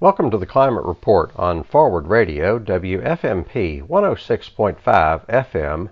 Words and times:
Welcome 0.00 0.30
to 0.30 0.38
the 0.38 0.46
Climate 0.46 0.86
Report 0.86 1.30
on 1.36 1.62
Forward 1.62 2.06
Radio, 2.06 2.58
WFMP 2.58 3.86
106.5 3.86 5.26
FM, 5.26 5.90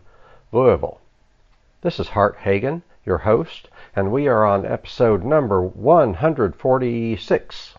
Louisville. 0.50 1.02
This 1.82 2.00
is 2.00 2.08
Hart 2.08 2.36
Hagen, 2.36 2.82
your 3.04 3.18
host, 3.18 3.68
and 3.94 4.10
we 4.10 4.26
are 4.26 4.46
on 4.46 4.64
episode 4.64 5.26
number 5.26 5.60
146. 5.60 7.74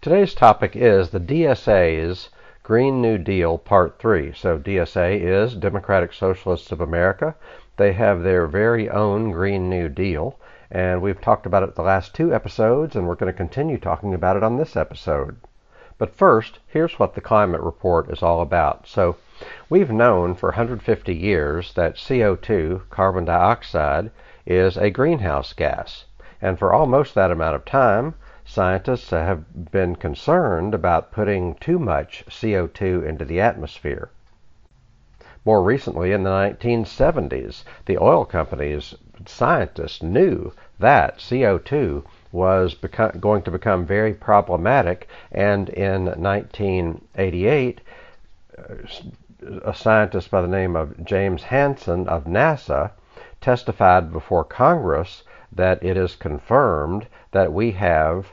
Today's 0.00 0.32
topic 0.32 0.76
is 0.76 1.10
the 1.10 1.18
DSA's 1.18 2.28
Green 2.62 3.02
New 3.02 3.18
Deal 3.18 3.58
Part 3.58 3.98
3. 3.98 4.32
So, 4.32 4.60
DSA 4.60 5.20
is 5.20 5.56
Democratic 5.56 6.12
Socialists 6.12 6.70
of 6.70 6.80
America. 6.80 7.34
They 7.78 7.94
have 7.94 8.22
their 8.22 8.46
very 8.46 8.88
own 8.88 9.32
Green 9.32 9.68
New 9.68 9.88
Deal 9.88 10.38
and 10.70 11.00
we've 11.00 11.20
talked 11.20 11.46
about 11.46 11.62
it 11.62 11.74
the 11.74 11.82
last 11.82 12.14
two 12.14 12.34
episodes, 12.34 12.96
and 12.96 13.06
we're 13.06 13.14
going 13.14 13.32
to 13.32 13.36
continue 13.36 13.78
talking 13.78 14.12
about 14.12 14.36
it 14.36 14.42
on 14.42 14.56
this 14.56 14.76
episode. 14.76 15.36
But 15.98 16.14
first, 16.14 16.58
here's 16.66 16.98
what 16.98 17.14
the 17.14 17.20
climate 17.20 17.60
report 17.60 18.10
is 18.10 18.22
all 18.22 18.40
about. 18.40 18.86
So, 18.86 19.16
we've 19.70 19.90
known 19.90 20.34
for 20.34 20.48
150 20.48 21.14
years 21.14 21.72
that 21.74 21.94
CO2, 21.94 22.90
carbon 22.90 23.24
dioxide, 23.24 24.10
is 24.44 24.76
a 24.76 24.90
greenhouse 24.90 25.52
gas. 25.52 26.04
And 26.42 26.58
for 26.58 26.72
almost 26.72 27.14
that 27.14 27.30
amount 27.30 27.56
of 27.56 27.64
time, 27.64 28.14
scientists 28.44 29.10
have 29.10 29.70
been 29.70 29.96
concerned 29.96 30.74
about 30.74 31.12
putting 31.12 31.54
too 31.54 31.78
much 31.78 32.24
CO2 32.28 33.06
into 33.06 33.24
the 33.24 33.40
atmosphere. 33.40 34.10
More 35.46 35.62
recently, 35.62 36.10
in 36.10 36.24
the 36.24 36.30
1970s, 36.30 37.62
the 37.84 37.98
oil 37.98 38.24
companies 38.24 38.96
scientists 39.26 40.02
knew 40.02 40.52
that 40.80 41.18
CO2 41.18 42.02
was 42.32 42.74
going 43.20 43.42
to 43.42 43.52
become 43.52 43.86
very 43.86 44.12
problematic, 44.12 45.06
and 45.30 45.68
in 45.68 46.06
1988, 46.06 47.80
uh, 48.58 48.74
a 49.64 49.72
scientist 49.72 50.32
by 50.32 50.40
the 50.40 50.48
name 50.48 50.74
of 50.74 51.04
James 51.04 51.44
Hansen 51.44 52.08
of 52.08 52.24
NASA 52.24 52.90
testified 53.40 54.12
before 54.12 54.42
Congress 54.42 55.22
that 55.52 55.80
it 55.80 55.96
is 55.96 56.16
confirmed 56.16 57.06
that 57.30 57.52
we 57.52 57.70
have 57.70 58.32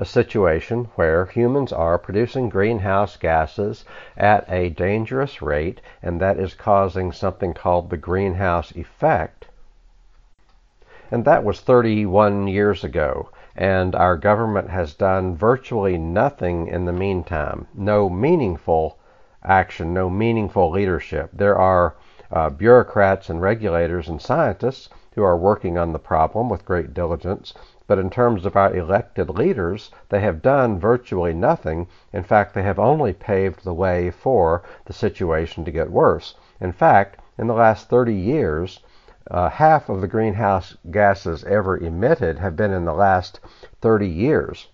a 0.00 0.04
situation 0.04 0.88
where 0.94 1.26
humans 1.26 1.72
are 1.72 1.98
producing 1.98 2.48
greenhouse 2.48 3.16
gases 3.16 3.84
at 4.16 4.48
a 4.48 4.70
dangerous 4.70 5.42
rate, 5.42 5.80
and 6.00 6.20
that 6.20 6.38
is 6.38 6.54
causing 6.54 7.10
something 7.10 7.52
called 7.52 7.90
the 7.90 7.96
greenhouse 7.96 8.70
effect. 8.76 9.48
And 11.10 11.24
that 11.24 11.42
was 11.42 11.60
31 11.60 12.46
years 12.46 12.84
ago, 12.84 13.30
and 13.56 13.96
our 13.96 14.16
government 14.16 14.70
has 14.70 14.94
done 14.94 15.34
virtually 15.34 15.98
nothing 15.98 16.68
in 16.68 16.84
the 16.84 16.92
meantime. 16.92 17.66
No 17.74 18.08
meaningful 18.08 18.98
action, 19.42 19.92
no 19.92 20.08
meaningful 20.08 20.70
leadership. 20.70 21.30
There 21.32 21.58
are 21.58 21.96
uh, 22.30 22.50
bureaucrats 22.50 23.30
and 23.30 23.40
regulators 23.40 24.08
and 24.08 24.20
scientists 24.22 24.90
who 25.14 25.24
are 25.24 25.36
working 25.36 25.76
on 25.76 25.92
the 25.92 25.98
problem 25.98 26.48
with 26.48 26.64
great 26.64 26.94
diligence, 26.94 27.54
but 27.88 27.98
in 27.98 28.10
terms 28.10 28.44
of 28.44 28.54
our 28.54 28.76
elected 28.76 29.30
leaders, 29.30 29.90
they 30.10 30.20
have 30.20 30.42
done 30.42 30.78
virtually 30.78 31.32
nothing. 31.32 31.88
In 32.12 32.22
fact, 32.22 32.52
they 32.52 32.62
have 32.62 32.78
only 32.78 33.14
paved 33.14 33.64
the 33.64 33.72
way 33.72 34.10
for 34.10 34.62
the 34.84 34.92
situation 34.92 35.64
to 35.64 35.70
get 35.70 35.90
worse. 35.90 36.34
In 36.60 36.70
fact, 36.70 37.18
in 37.38 37.46
the 37.46 37.54
last 37.54 37.88
30 37.88 38.12
years, 38.12 38.80
uh, 39.30 39.48
half 39.48 39.88
of 39.88 40.02
the 40.02 40.06
greenhouse 40.06 40.76
gases 40.90 41.44
ever 41.44 41.78
emitted 41.78 42.38
have 42.38 42.56
been 42.56 42.72
in 42.72 42.84
the 42.84 42.92
last 42.92 43.40
30 43.80 44.06
years. 44.06 44.68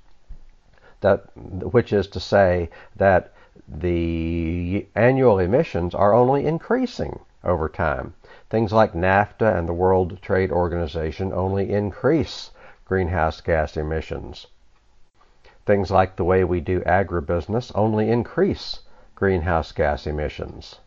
That, 1.01 1.25
which 1.37 1.93
is 1.93 2.09
to 2.09 2.19
say 2.19 2.69
that 2.97 3.33
the 3.69 4.89
annual 4.97 5.39
emissions 5.39 5.95
are 5.95 6.13
only 6.13 6.47
increasing 6.47 7.21
over 7.45 7.69
time. 7.69 8.15
Things 8.51 8.73
like 8.73 8.93
NAFTA 8.93 9.57
and 9.57 9.69
the 9.69 9.73
World 9.73 10.21
Trade 10.21 10.51
Organization 10.51 11.33
only 11.33 11.71
increase 11.73 12.51
greenhouse 12.85 13.41
gas 13.41 13.77
emissions. 13.77 14.47
Things 15.65 15.91
like 15.91 16.17
the 16.17 16.25
way 16.25 16.45
we 16.45 16.61
do 16.61 16.81
agribusiness 16.81 17.73
only 17.75 18.11
increase 18.11 18.81
greenhouse 19.15 19.73
gas 19.73 20.07
emissions. 20.07 20.81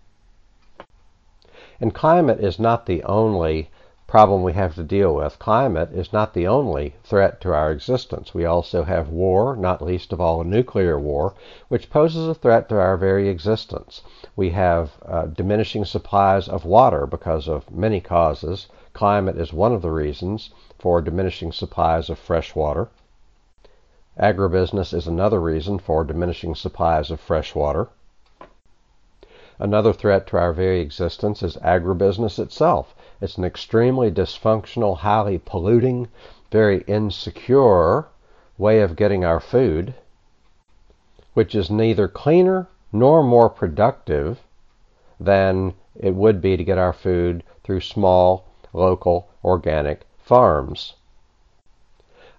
And 1.82 1.96
climate 1.96 2.40
is 2.40 2.60
not 2.60 2.86
the 2.86 3.04
only 3.04 3.72
problem 4.06 4.42
we 4.42 4.54
have 4.54 4.76
to 4.76 4.84
deal 4.84 5.14
with. 5.16 5.38
Climate 5.40 5.92
is 5.92 6.14
not 6.14 6.34
the 6.34 6.48
only 6.48 6.96
threat 7.04 7.42
to 7.42 7.54
our 7.54 7.72
existence. 7.72 8.34
We 8.34 8.46
also 8.46 8.84
have 8.84 9.10
war, 9.10 9.56
not 9.56 9.82
least 9.82 10.14
of 10.14 10.22
all 10.22 10.40
a 10.40 10.46
nuclear 10.46 11.00
war, 11.00 11.34
which 11.68 11.90
poses 11.90 12.28
a 12.28 12.34
threat 12.34 12.70
to 12.70 12.80
our 12.80 12.96
very 12.96 13.28
existence. 13.28 14.02
We 14.36 14.52
have 14.52 14.92
uh, 15.06 15.26
diminishing 15.26 15.84
supplies 15.84 16.48
of 16.48 16.64
water 16.64 17.06
because 17.06 17.50
of 17.50 17.70
many 17.70 18.00
causes. 18.00 18.68
Climate 18.94 19.38
is 19.38 19.52
one 19.52 19.74
of 19.74 19.82
the 19.82 19.92
reasons 19.92 20.52
for 20.88 21.02
diminishing 21.02 21.52
supplies 21.52 22.10
of 22.10 22.18
fresh 22.18 22.56
water. 22.56 22.88
Agribusiness 24.18 24.94
is 24.94 25.06
another 25.06 25.38
reason 25.38 25.78
for 25.78 26.06
diminishing 26.06 26.56
supplies 26.56 27.12
of 27.12 27.20
fresh 27.20 27.54
water. 27.54 27.90
Another 29.60 29.92
threat 29.92 30.26
to 30.26 30.38
our 30.38 30.54
very 30.54 30.80
existence 30.80 31.44
is 31.44 31.58
agribusiness 31.58 32.40
itself. 32.40 32.96
It's 33.20 33.38
an 33.38 33.44
extremely 33.44 34.10
dysfunctional, 34.10 35.00
highly 35.00 35.38
polluting, 35.38 36.08
very 36.54 36.84
insecure 36.84 38.08
way 38.58 38.80
of 38.80 38.96
getting 38.96 39.26
our 39.26 39.42
food, 39.42 39.94
which 41.34 41.54
is 41.54 41.70
neither 41.70 42.08
cleaner 42.08 42.70
nor 42.94 43.24
more 43.24 43.50
productive 43.50 44.40
than 45.20 45.74
it 45.98 46.16
would 46.16 46.40
be 46.40 46.56
to 46.56 46.64
get 46.64 46.78
our 46.78 46.94
food 46.94 47.44
through 47.66 47.82
small, 47.82 48.46
local, 48.72 49.28
organic 49.44 50.07
farms. 50.28 50.96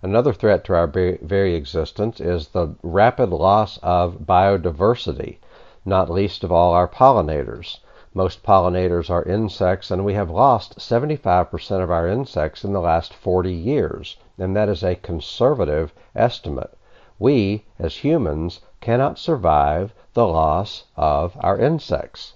Another 0.02 0.34
threat 0.34 0.62
to 0.64 0.74
our 0.74 0.86
very 0.86 1.54
existence 1.54 2.20
is 2.20 2.48
the 2.48 2.74
rapid 2.82 3.30
loss 3.30 3.78
of 3.78 4.26
biodiversity, 4.26 5.38
not 5.86 6.10
least 6.10 6.44
of 6.44 6.52
all 6.52 6.74
our 6.74 6.86
pollinators. 6.86 7.78
Most 8.12 8.42
pollinators 8.42 9.08
are 9.08 9.22
insects, 9.24 9.90
and 9.90 10.04
we 10.04 10.12
have 10.12 10.28
lost 10.28 10.78
75% 10.78 11.82
of 11.82 11.90
our 11.90 12.06
insects 12.06 12.62
in 12.62 12.74
the 12.74 12.80
last 12.80 13.14
40 13.14 13.52
years, 13.52 14.18
and 14.38 14.54
that 14.54 14.68
is 14.68 14.84
a 14.84 14.94
conservative 14.94 15.94
estimate. 16.14 16.76
We, 17.18 17.64
as 17.78 17.96
humans, 17.96 18.60
cannot 18.82 19.18
survive 19.18 19.94
the 20.12 20.26
loss 20.28 20.84
of 20.94 21.38
our 21.40 21.58
insects. 21.58 22.34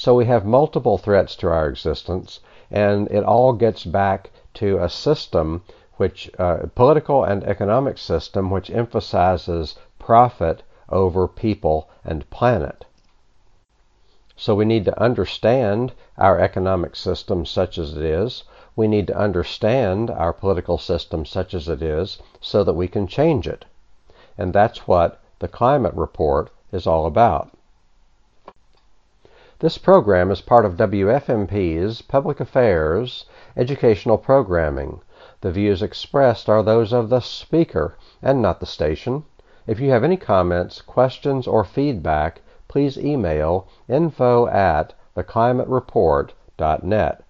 So 0.00 0.14
we 0.14 0.26
have 0.26 0.44
multiple 0.46 0.96
threats 0.96 1.34
to 1.34 1.48
our 1.48 1.68
existence, 1.68 2.38
and 2.70 3.10
it 3.10 3.24
all 3.24 3.52
gets 3.52 3.84
back 3.84 4.30
to 4.54 4.78
a 4.80 4.88
system 4.88 5.64
which 5.96 6.30
uh, 6.38 6.66
political 6.76 7.24
and 7.24 7.42
economic 7.42 7.98
system 7.98 8.48
which 8.48 8.70
emphasizes 8.70 9.74
profit 9.98 10.62
over 10.88 11.26
people 11.26 11.90
and 12.04 12.30
planet. 12.30 12.84
So 14.36 14.54
we 14.54 14.64
need 14.64 14.84
to 14.84 15.02
understand 15.02 15.92
our 16.16 16.38
economic 16.38 16.94
system 16.94 17.44
such 17.44 17.76
as 17.76 17.96
it 17.96 18.04
is. 18.04 18.44
We 18.76 18.86
need 18.86 19.08
to 19.08 19.18
understand 19.18 20.10
our 20.10 20.32
political 20.32 20.78
system 20.78 21.26
such 21.26 21.54
as 21.54 21.68
it 21.68 21.82
is 21.82 22.22
so 22.40 22.62
that 22.62 22.74
we 22.74 22.86
can 22.86 23.08
change 23.08 23.48
it. 23.48 23.64
And 24.38 24.52
that's 24.52 24.86
what 24.86 25.20
the 25.40 25.48
climate 25.48 25.94
report 25.94 26.50
is 26.70 26.86
all 26.86 27.04
about. 27.04 27.50
This 29.60 29.76
program 29.76 30.30
is 30.30 30.40
part 30.40 30.64
of 30.64 30.76
WFMP's 30.76 32.02
Public 32.02 32.38
Affairs 32.38 33.26
educational 33.56 34.16
programming. 34.16 35.00
The 35.40 35.50
views 35.50 35.82
expressed 35.82 36.48
are 36.48 36.62
those 36.62 36.92
of 36.92 37.08
the 37.08 37.18
speaker 37.18 37.96
and 38.22 38.40
not 38.40 38.60
the 38.60 38.66
station. 38.66 39.24
If 39.66 39.80
you 39.80 39.90
have 39.90 40.04
any 40.04 40.16
comments, 40.16 40.80
questions, 40.80 41.48
or 41.48 41.64
feedback, 41.64 42.40
please 42.68 42.96
email 42.96 43.66
info 43.88 44.46
at 44.46 44.94
theclimatereport.net. 45.16 47.24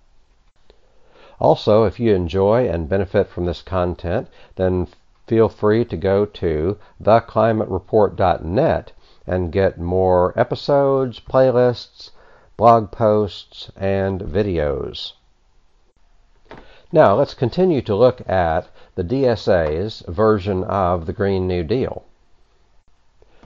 Also, 1.41 1.85
if 1.85 1.99
you 1.99 2.15
enjoy 2.15 2.69
and 2.69 2.91
benefit 2.91 3.29
from 3.29 3.47
this 3.47 3.63
content, 3.63 4.29
then 4.57 4.87
feel 5.27 5.49
free 5.49 5.83
to 5.87 5.97
go 5.97 6.27
to 6.27 6.77
theclimatereport.net 7.03 8.93
and 9.27 9.51
get 9.51 9.81
more 9.81 10.39
episodes, 10.39 11.21
playlists, 11.21 12.11
blog 12.59 12.91
posts, 12.91 13.71
and 13.77 14.21
videos. 14.21 15.13
Now, 16.91 17.15
let's 17.15 17.33
continue 17.33 17.81
to 17.83 17.95
look 17.95 18.29
at 18.29 18.69
the 18.97 19.05
DSA's 19.05 20.03
version 20.09 20.65
of 20.65 21.07
the 21.07 21.13
Green 21.13 21.47
New 21.47 21.63
Deal. 21.63 22.03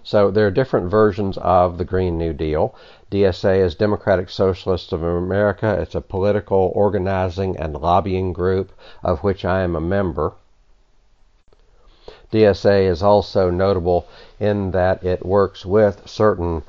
So 0.02 0.30
there 0.30 0.46
are 0.46 0.50
different 0.50 0.90
versions 0.90 1.36
of 1.36 1.76
the 1.76 1.84
Green 1.84 2.16
New 2.16 2.32
Deal. 2.32 2.74
DSA 3.10 3.58
is 3.58 3.74
Democratic 3.74 4.30
Socialists 4.30 4.92
of 4.92 5.02
America. 5.02 5.78
It's 5.78 5.94
a 5.94 6.00
political 6.00 6.72
organizing 6.74 7.58
and 7.58 7.76
lobbying 7.76 8.32
group 8.32 8.72
of 9.04 9.22
which 9.22 9.44
I 9.44 9.60
am 9.60 9.76
a 9.76 9.80
member. 9.80 10.32
DSA 12.32 12.86
is 12.88 13.02
also 13.02 13.50
notable 13.50 14.06
in 14.40 14.70
that 14.70 15.04
it 15.04 15.26
works 15.26 15.66
with 15.66 16.08
certain 16.08 16.62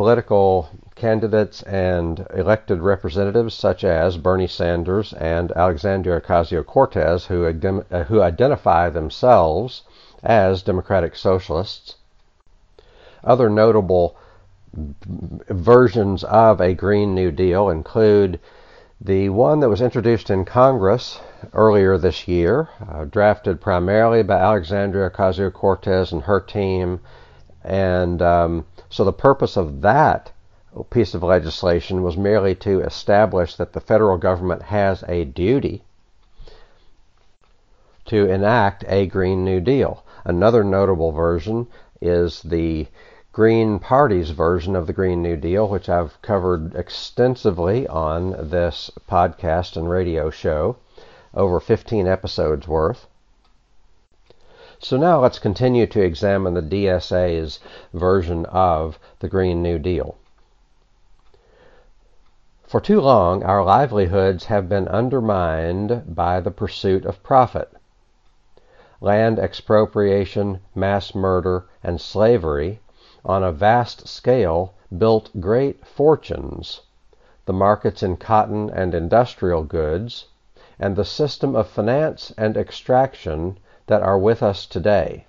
political 0.00 0.70
candidates 0.94 1.62
and 1.64 2.26
elected 2.32 2.80
representatives 2.80 3.52
such 3.52 3.84
as 3.84 4.16
Bernie 4.16 4.46
Sanders 4.46 5.12
and 5.12 5.52
Alexandria 5.52 6.18
Ocasio 6.18 6.64
Cortez, 6.64 7.26
who, 7.26 7.44
uh, 7.44 8.04
who 8.04 8.22
identify 8.22 8.88
themselves 8.88 9.82
as 10.22 10.62
democratic 10.62 11.14
socialists. 11.14 11.96
Other 13.22 13.50
notable 13.50 14.16
versions 14.72 16.24
of 16.24 16.62
a 16.62 16.72
Green 16.72 17.14
New 17.14 17.30
Deal 17.30 17.68
include 17.68 18.40
the 19.02 19.28
one 19.28 19.60
that 19.60 19.68
was 19.68 19.82
introduced 19.82 20.30
in 20.30 20.46
Congress 20.46 21.20
earlier 21.52 21.98
this 21.98 22.26
year, 22.26 22.70
uh, 22.90 23.04
drafted 23.04 23.60
primarily 23.60 24.22
by 24.22 24.38
Alexandria 24.38 25.10
Ocasio 25.10 25.52
Cortez 25.52 26.10
and 26.10 26.22
her 26.22 26.40
team. 26.40 27.00
And 27.64 28.22
um, 28.22 28.66
so 28.88 29.04
the 29.04 29.12
purpose 29.12 29.56
of 29.56 29.82
that 29.82 30.32
piece 30.90 31.14
of 31.14 31.22
legislation 31.22 32.02
was 32.02 32.16
merely 32.16 32.54
to 32.54 32.80
establish 32.80 33.56
that 33.56 33.72
the 33.72 33.80
federal 33.80 34.16
government 34.18 34.62
has 34.62 35.02
a 35.08 35.24
duty 35.24 35.82
to 38.06 38.28
enact 38.28 38.84
a 38.88 39.06
Green 39.06 39.44
New 39.44 39.60
Deal. 39.60 40.04
Another 40.24 40.64
notable 40.64 41.12
version 41.12 41.66
is 42.00 42.42
the 42.42 42.86
Green 43.32 43.78
Party's 43.78 44.30
version 44.30 44.74
of 44.74 44.86
the 44.86 44.92
Green 44.92 45.22
New 45.22 45.36
Deal, 45.36 45.68
which 45.68 45.88
I've 45.88 46.20
covered 46.22 46.74
extensively 46.74 47.86
on 47.86 48.50
this 48.50 48.90
podcast 49.08 49.76
and 49.76 49.88
radio 49.88 50.30
show, 50.30 50.76
over 51.34 51.60
15 51.60 52.08
episodes 52.08 52.66
worth. 52.66 53.06
So 54.82 54.96
now 54.96 55.20
let's 55.20 55.38
continue 55.38 55.86
to 55.88 56.00
examine 56.00 56.54
the 56.54 56.62
DSA's 56.62 57.60
version 57.92 58.46
of 58.46 58.98
the 59.18 59.28
Green 59.28 59.62
New 59.62 59.78
Deal. 59.78 60.16
For 62.62 62.80
too 62.80 62.98
long, 62.98 63.42
our 63.42 63.62
livelihoods 63.62 64.46
have 64.46 64.70
been 64.70 64.88
undermined 64.88 66.14
by 66.14 66.40
the 66.40 66.50
pursuit 66.50 67.04
of 67.04 67.22
profit. 67.22 67.70
Land 69.02 69.38
expropriation, 69.38 70.60
mass 70.74 71.14
murder, 71.14 71.66
and 71.82 72.00
slavery 72.00 72.80
on 73.22 73.44
a 73.44 73.52
vast 73.52 74.08
scale 74.08 74.72
built 74.96 75.28
great 75.38 75.86
fortunes, 75.86 76.80
the 77.44 77.52
markets 77.52 78.02
in 78.02 78.16
cotton 78.16 78.70
and 78.70 78.94
industrial 78.94 79.62
goods, 79.62 80.28
and 80.78 80.96
the 80.96 81.04
system 81.04 81.54
of 81.54 81.68
finance 81.68 82.32
and 82.38 82.56
extraction 82.56 83.58
that 83.90 84.02
are 84.04 84.16
with 84.16 84.40
us 84.40 84.66
today. 84.66 85.26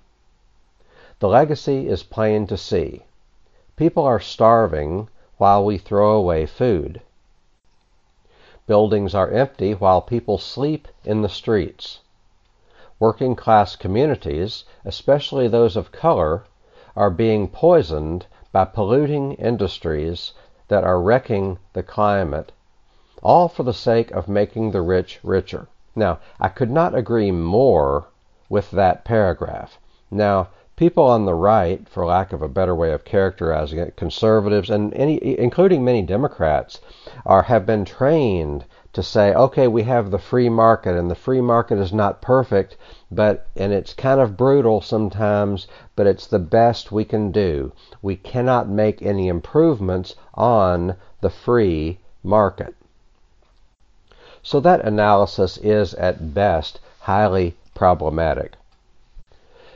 The 1.18 1.26
legacy 1.26 1.88
is 1.88 2.04
plain 2.04 2.46
to 2.46 2.56
see. 2.56 3.02
People 3.74 4.04
are 4.04 4.20
starving 4.20 5.08
while 5.36 5.64
we 5.64 5.78
throw 5.78 6.12
away 6.12 6.46
food. 6.46 7.02
Buildings 8.68 9.16
are 9.16 9.32
empty 9.32 9.74
while 9.74 10.00
people 10.00 10.38
sleep 10.38 10.86
in 11.04 11.22
the 11.22 11.28
streets. 11.28 12.02
Working 13.00 13.34
class 13.34 13.74
communities, 13.74 14.64
especially 14.84 15.48
those 15.48 15.76
of 15.76 15.90
color, 15.90 16.44
are 16.94 17.10
being 17.10 17.48
poisoned 17.48 18.26
by 18.52 18.64
polluting 18.64 19.32
industries 19.32 20.34
that 20.68 20.84
are 20.84 21.00
wrecking 21.00 21.58
the 21.72 21.82
climate, 21.82 22.52
all 23.24 23.48
for 23.48 23.64
the 23.64 23.74
sake 23.74 24.12
of 24.12 24.28
making 24.28 24.70
the 24.70 24.82
rich 24.82 25.18
richer. 25.24 25.66
Now, 25.96 26.20
I 26.38 26.46
could 26.46 26.70
not 26.70 26.94
agree 26.94 27.32
more 27.32 28.06
with 28.52 28.70
that 28.70 29.02
paragraph. 29.02 29.78
Now, 30.10 30.48
people 30.76 31.04
on 31.04 31.24
the 31.24 31.32
right, 31.32 31.88
for 31.88 32.04
lack 32.04 32.34
of 32.34 32.42
a 32.42 32.48
better 32.50 32.74
way 32.74 32.92
of 32.92 33.02
characterizing 33.02 33.78
it, 33.78 33.96
conservatives 33.96 34.68
and 34.68 34.92
any, 34.92 35.38
including 35.38 35.82
many 35.82 36.02
Democrats, 36.02 36.78
are 37.24 37.44
have 37.44 37.64
been 37.64 37.86
trained 37.86 38.66
to 38.92 39.02
say, 39.02 39.32
okay, 39.32 39.66
we 39.66 39.84
have 39.84 40.10
the 40.10 40.18
free 40.18 40.50
market, 40.50 40.94
and 40.94 41.10
the 41.10 41.14
free 41.14 41.40
market 41.40 41.78
is 41.78 41.94
not 41.94 42.20
perfect, 42.20 42.76
but 43.10 43.46
and 43.56 43.72
it's 43.72 43.94
kind 43.94 44.20
of 44.20 44.36
brutal 44.36 44.82
sometimes, 44.82 45.66
but 45.96 46.06
it's 46.06 46.26
the 46.26 46.38
best 46.38 46.92
we 46.92 47.06
can 47.06 47.32
do. 47.32 47.72
We 48.02 48.16
cannot 48.16 48.68
make 48.68 49.00
any 49.00 49.28
improvements 49.28 50.14
on 50.34 50.96
the 51.22 51.30
free 51.30 52.00
market. 52.22 52.74
So 54.42 54.60
that 54.60 54.84
analysis 54.84 55.56
is 55.56 55.94
at 55.94 56.34
best 56.34 56.80
highly 57.00 57.56
problematic. 57.74 58.54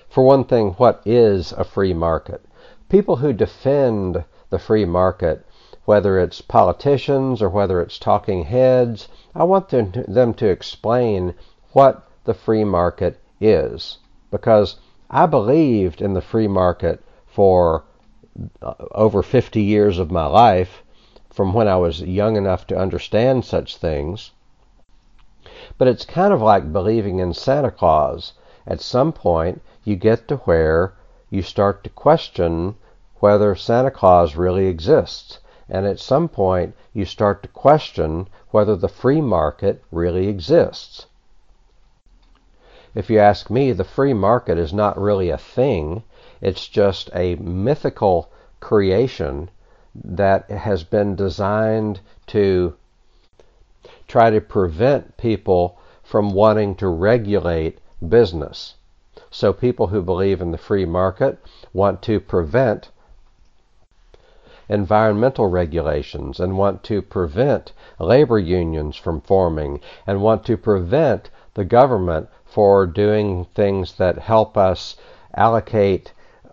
For 0.08 0.24
one 0.24 0.44
thing, 0.44 0.70
what 0.72 1.02
is 1.04 1.52
a 1.52 1.64
free 1.64 1.94
market? 1.94 2.44
People 2.88 3.16
who 3.16 3.32
defend 3.32 4.24
the 4.50 4.58
free 4.58 4.84
market 4.84 5.44
whether 5.86 6.18
it's 6.18 6.40
politicians 6.40 7.40
or 7.40 7.48
whether 7.48 7.80
it's 7.80 7.98
talking 7.98 8.44
heads, 8.44 9.06
I 9.36 9.44
want 9.44 9.68
them 9.68 10.34
to, 10.34 10.48
explain 10.48 11.32
what 11.72 12.04
the 12.24 12.34
free 12.34 12.64
market 12.64 13.20
is. 13.40 13.98
Because 14.32 14.76
I 15.08 15.26
believed 15.26 16.02
in 16.02 16.14
the 16.14 16.20
free 16.20 16.48
market 16.48 17.00
for 17.24 17.84
uh, 18.60 18.74
over 18.90 19.22
50 19.22 19.62
years 19.62 20.00
of 20.00 20.10
my 20.10 20.26
life, 20.26 20.82
from 21.32 21.54
when 21.54 21.68
I 21.68 21.76
was 21.76 22.02
young 22.02 22.36
enough 22.36 22.66
to 22.66 22.76
understand 22.76 23.44
such 23.44 23.76
things. 23.76 24.32
But 25.78 25.88
it's 25.88 26.04
kind 26.04 26.32
of 26.32 26.40
like 26.40 26.72
believing 26.72 27.18
in 27.18 27.34
Santa 27.34 27.70
Claus. 27.70 28.34
At 28.66 28.80
some 28.80 29.12
point, 29.12 29.62
you 29.84 29.96
get 29.96 30.28
to 30.28 30.36
where 30.38 30.94
you 31.30 31.42
start 31.42 31.82
to 31.84 31.90
question 31.90 32.76
whether 33.20 33.54
Santa 33.54 33.90
Claus 33.90 34.36
really 34.36 34.66
exists 34.66 35.40
and 35.68 35.84
at 35.84 35.98
some 35.98 36.28
point 36.28 36.74
you 36.92 37.04
start 37.04 37.42
to 37.42 37.48
question 37.48 38.28
whether 38.50 38.76
the 38.76 38.88
free 38.88 39.20
market 39.20 39.82
really 39.90 40.28
exists. 40.28 41.06
If 42.94 43.10
you 43.10 43.18
ask 43.18 43.50
me, 43.50 43.72
the 43.72 43.84
free 43.84 44.14
market 44.14 44.58
is 44.58 44.72
not 44.72 44.98
really 44.98 45.28
a 45.28 45.36
thing, 45.36 46.04
it's 46.40 46.68
just 46.68 47.10
a 47.14 47.34
mythical 47.36 48.30
creation 48.60 49.50
that 49.94 50.50
has 50.50 50.84
been 50.84 51.16
designed 51.16 52.00
to 52.28 52.76
try 54.08 54.30
to 54.30 54.40
prevent 54.40 55.16
people 55.16 55.78
from 56.02 56.32
wanting 56.32 56.74
to 56.76 56.88
regulate 56.88 57.78
business. 58.06 58.74
So 59.30 59.52
people 59.52 59.88
who 59.88 60.02
believe 60.02 60.40
in 60.40 60.52
the 60.52 60.58
free 60.58 60.84
market 60.84 61.38
want 61.72 62.02
to 62.02 62.20
prevent 62.20 62.90
environmental 64.68 65.46
regulations 65.46 66.40
and 66.40 66.58
want 66.58 66.82
to 66.84 67.00
prevent 67.02 67.72
labor 67.98 68.38
unions 68.38 68.96
from 68.96 69.20
forming 69.20 69.80
and 70.06 70.22
want 70.22 70.44
to 70.46 70.56
prevent 70.56 71.30
the 71.54 71.64
government 71.64 72.28
for 72.44 72.86
doing 72.86 73.44
things 73.54 73.94
that 73.94 74.18
help 74.18 74.56
us 74.56 74.96
allocate 75.34 76.12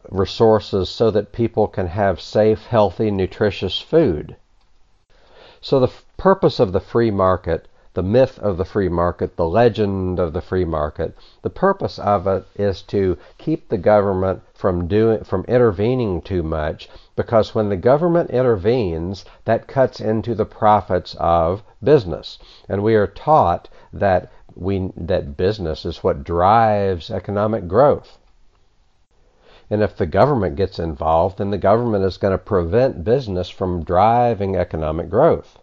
resources 0.09 0.89
so 0.89 1.09
that 1.11 1.31
people 1.31 1.67
can 1.67 1.87
have 1.87 2.19
safe, 2.21 2.65
healthy, 2.65 3.09
nutritious 3.09 3.79
food. 3.79 4.35
So 5.61 5.79
the 5.79 5.91
purpose 6.23 6.57
of 6.57 6.71
the 6.71 6.79
free 6.79 7.11
market 7.11 7.67
the 7.95 8.01
myth 8.01 8.39
of 8.39 8.57
the 8.57 8.65
free 8.65 8.89
market, 8.89 9.35
the 9.35 9.47
legend 9.47 10.17
of 10.17 10.33
the 10.33 10.41
free 10.41 10.65
market. 10.65 11.15
The 11.43 11.51
purpose 11.51 11.99
of 11.99 12.25
it 12.25 12.45
is 12.55 12.81
to 12.83 13.17
keep 13.37 13.69
the 13.69 13.77
government 13.77 14.41
from 14.55 14.87
doing 14.87 15.23
from 15.23 15.45
intervening 15.47 16.21
too 16.23 16.41
much 16.41 16.89
because 17.15 17.53
when 17.53 17.69
the 17.69 17.77
government 17.77 18.31
intervenes, 18.31 19.25
that 19.45 19.67
cuts 19.67 19.99
into 19.99 20.33
the 20.33 20.45
profits 20.45 21.15
of 21.19 21.61
business. 21.83 22.39
And 22.67 22.81
we 22.81 22.95
are 22.95 23.05
taught 23.05 23.69
that 23.91 24.31
we 24.55 24.91
that 24.97 25.37
business 25.37 25.85
is 25.85 26.03
what 26.03 26.23
drives 26.23 27.11
economic 27.11 27.67
growth. 27.67 28.17
And 29.69 29.83
if 29.83 29.95
the 29.95 30.07
government 30.07 30.55
gets 30.55 30.79
involved, 30.79 31.37
then 31.37 31.51
the 31.51 31.59
government 31.59 32.05
is 32.05 32.17
going 32.17 32.31
to 32.31 32.39
prevent 32.39 33.03
business 33.03 33.49
from 33.49 33.83
driving 33.83 34.55
economic 34.55 35.11
growth. 35.11 35.59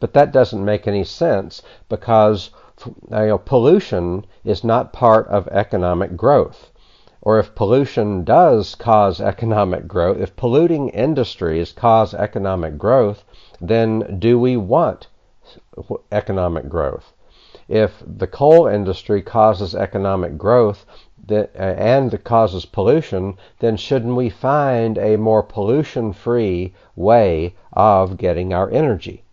But 0.00 0.14
that 0.14 0.32
doesn't 0.32 0.64
make 0.64 0.88
any 0.88 1.04
sense 1.04 1.60
because 1.90 2.50
you 2.86 2.94
know, 3.10 3.36
pollution 3.36 4.24
is 4.44 4.64
not 4.64 4.94
part 4.94 5.28
of 5.28 5.46
economic 5.48 6.16
growth. 6.16 6.70
Or 7.20 7.38
if 7.38 7.54
pollution 7.54 8.24
does 8.24 8.74
cause 8.74 9.20
economic 9.20 9.86
growth, 9.86 10.16
if 10.16 10.34
polluting 10.36 10.88
industries 10.88 11.72
cause 11.72 12.14
economic 12.14 12.78
growth, 12.78 13.24
then 13.60 14.18
do 14.18 14.40
we 14.40 14.56
want 14.56 15.08
economic 16.10 16.70
growth? 16.70 17.12
If 17.68 18.02
the 18.06 18.26
coal 18.26 18.66
industry 18.66 19.20
causes 19.20 19.74
economic 19.74 20.38
growth 20.38 20.86
uh, 21.30 21.44
and 21.54 22.24
causes 22.24 22.64
pollution, 22.64 23.36
then 23.58 23.76
shouldn't 23.76 24.16
we 24.16 24.30
find 24.30 24.96
a 24.96 25.16
more 25.16 25.42
pollution 25.42 26.14
free 26.14 26.72
way 26.96 27.54
of 27.74 28.16
getting 28.16 28.54
our 28.54 28.70
energy? 28.70 29.24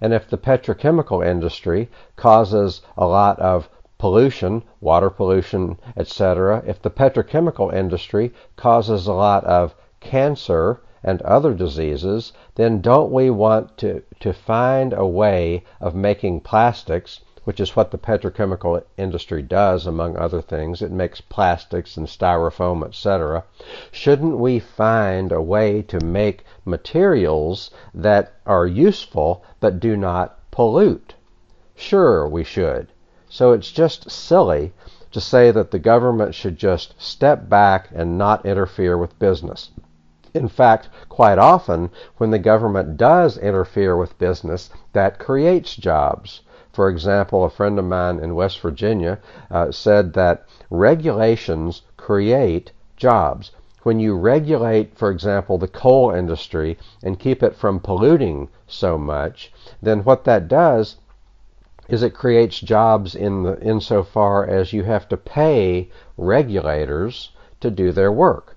And 0.00 0.14
if 0.14 0.30
the 0.30 0.38
petrochemical 0.38 1.26
industry 1.26 1.88
causes 2.14 2.82
a 2.96 3.06
lot 3.06 3.38
of 3.40 3.68
pollution, 3.98 4.62
water 4.80 5.10
pollution, 5.10 5.76
etc., 5.96 6.62
if 6.66 6.80
the 6.80 6.90
petrochemical 6.90 7.72
industry 7.74 8.32
causes 8.54 9.08
a 9.08 9.12
lot 9.12 9.42
of 9.44 9.74
cancer 9.98 10.80
and 11.02 11.20
other 11.22 11.52
diseases, 11.52 12.32
then 12.54 12.80
don't 12.80 13.10
we 13.10 13.30
want 13.30 13.76
to, 13.78 14.02
to 14.20 14.32
find 14.32 14.92
a 14.92 15.06
way 15.06 15.64
of 15.80 15.94
making 15.94 16.40
plastics, 16.40 17.20
which 17.48 17.60
is 17.60 17.74
what 17.74 17.90
the 17.90 17.96
petrochemical 17.96 18.84
industry 18.98 19.40
does, 19.40 19.86
among 19.86 20.14
other 20.18 20.42
things? 20.42 20.82
It 20.82 20.92
makes 20.92 21.22
plastics 21.22 21.96
and 21.96 22.06
styrofoam, 22.06 22.84
etc. 22.84 23.42
Shouldn't 23.90 24.36
we 24.36 24.58
find 24.58 25.32
a 25.32 25.40
way 25.40 25.80
to 25.80 26.04
make 26.04 26.44
materials 26.66 27.70
that 27.94 28.34
are 28.44 28.66
useful 28.66 29.42
but 29.60 29.80
do 29.80 29.96
not 29.96 30.38
pollute? 30.50 31.14
Sure, 31.74 32.28
we 32.28 32.44
should. 32.44 32.88
So 33.30 33.52
it's 33.52 33.72
just 33.72 34.10
silly 34.10 34.74
to 35.10 35.18
say 35.18 35.50
that 35.50 35.70
the 35.70 35.78
government 35.78 36.34
should 36.34 36.58
just 36.58 37.00
step 37.00 37.48
back 37.48 37.88
and 37.94 38.18
not 38.18 38.44
interfere 38.44 38.98
with 38.98 39.18
business. 39.18 39.70
In 40.34 40.48
fact, 40.48 40.90
quite 41.08 41.38
often, 41.38 41.88
when 42.18 42.30
the 42.30 42.38
government 42.38 42.98
does 42.98 43.38
interfere 43.38 43.96
with 43.96 44.18
business, 44.18 44.68
that 44.92 45.18
creates 45.18 45.74
jobs. 45.74 46.42
For 46.78 46.88
example, 46.88 47.44
a 47.44 47.50
friend 47.50 47.76
of 47.80 47.86
mine 47.86 48.20
in 48.20 48.36
West 48.36 48.60
Virginia 48.60 49.18
uh, 49.50 49.72
said 49.72 50.12
that 50.12 50.46
regulations 50.70 51.82
create 51.96 52.70
jobs. 52.96 53.50
When 53.82 53.98
you 53.98 54.16
regulate, 54.16 54.96
for 54.96 55.10
example, 55.10 55.58
the 55.58 55.66
coal 55.66 56.12
industry 56.12 56.78
and 57.02 57.18
keep 57.18 57.42
it 57.42 57.56
from 57.56 57.80
polluting 57.80 58.48
so 58.68 58.96
much, 58.96 59.52
then 59.82 60.04
what 60.04 60.22
that 60.22 60.46
does 60.46 60.98
is 61.88 62.04
it 62.04 62.14
creates 62.14 62.60
jobs 62.60 63.16
in 63.16 63.42
the 63.42 63.60
insofar 63.60 64.46
as 64.46 64.72
you 64.72 64.84
have 64.84 65.08
to 65.08 65.16
pay 65.16 65.90
regulators 66.16 67.32
to 67.58 67.72
do 67.72 67.90
their 67.90 68.12
work. 68.12 68.56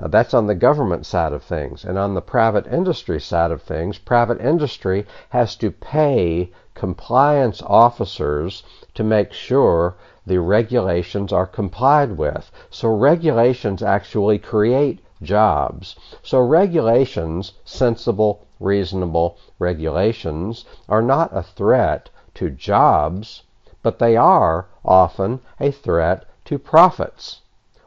Uh, 0.00 0.06
that's 0.06 0.32
on 0.32 0.46
the 0.46 0.54
government 0.54 1.04
side 1.04 1.32
of 1.32 1.42
things. 1.42 1.84
And 1.84 1.98
on 1.98 2.14
the 2.14 2.20
private 2.20 2.68
industry 2.68 3.20
side 3.20 3.50
of 3.50 3.62
things, 3.62 3.98
private 3.98 4.40
industry 4.40 5.04
has 5.30 5.56
to 5.56 5.72
pay 5.72 6.52
compliance 6.74 7.60
officers 7.62 8.62
to 8.94 9.02
make 9.02 9.32
sure 9.32 9.96
the 10.24 10.38
regulations 10.38 11.32
are 11.32 11.46
complied 11.46 12.16
with. 12.16 12.52
So 12.70 12.94
regulations 12.94 13.82
actually 13.82 14.38
create 14.38 15.00
jobs. 15.20 15.96
So 16.22 16.38
regulations, 16.40 17.54
sensible, 17.64 18.46
reasonable 18.60 19.36
regulations, 19.58 20.64
are 20.88 21.02
not 21.02 21.36
a 21.36 21.42
threat 21.42 22.08
to 22.34 22.50
jobs, 22.50 23.42
but 23.82 23.98
they 23.98 24.16
are 24.16 24.66
often 24.84 25.40
a 25.58 25.72
threat 25.72 26.24
to 26.44 26.56
profits. 26.56 27.40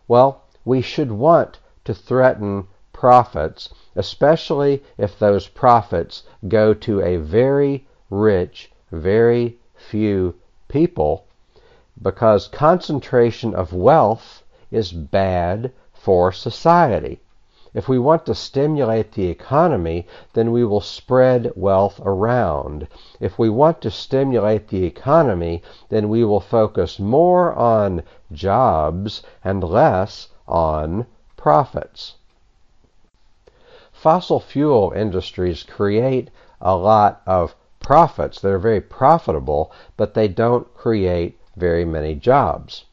Well, 0.09 0.41
we 0.65 0.81
should 0.81 1.11
want 1.11 1.59
to 1.85 1.93
threaten 1.93 2.67
profits, 2.93 3.69
especially 3.95 4.83
if 4.97 5.17
those 5.17 5.47
profits 5.47 6.23
go 6.47 6.73
to 6.73 7.01
a 7.01 7.17
very 7.17 7.87
rich, 8.09 8.71
very 8.91 9.57
few 9.73 10.35
people, 10.67 11.25
because 12.01 12.47
concentration 12.47 13.55
of 13.55 13.73
wealth 13.73 14.43
is 14.69 14.91
bad 14.91 15.71
for 15.93 16.31
society. 16.31 17.19
If 17.73 17.87
we 17.87 17.97
want 17.97 18.25
to 18.25 18.35
stimulate 18.35 19.13
the 19.13 19.27
economy, 19.27 20.05
then 20.33 20.51
we 20.51 20.65
will 20.65 20.81
spread 20.81 21.53
wealth 21.55 22.01
around. 22.03 22.87
If 23.19 23.39
we 23.39 23.49
want 23.49 23.81
to 23.81 23.89
stimulate 23.89 24.67
the 24.67 24.83
economy, 24.83 25.63
then 25.87 26.09
we 26.09 26.25
will 26.25 26.41
focus 26.41 26.99
more 26.99 27.53
on 27.53 28.03
jobs 28.31 29.23
and 29.43 29.63
less 29.63 30.27
on 30.47 31.05
profits. 31.41 32.13
Fossil 33.91 34.39
fuel 34.39 34.93
industries 34.95 35.63
create 35.63 36.29
a 36.61 36.75
lot 36.75 37.23
of 37.25 37.55
profits. 37.79 38.39
They're 38.39 38.59
very 38.59 38.79
profitable, 38.79 39.71
but 39.97 40.13
they 40.13 40.27
don't 40.27 40.71
create 40.75 41.39
very 41.55 41.83
many 41.83 42.13
jobs. 42.13 42.85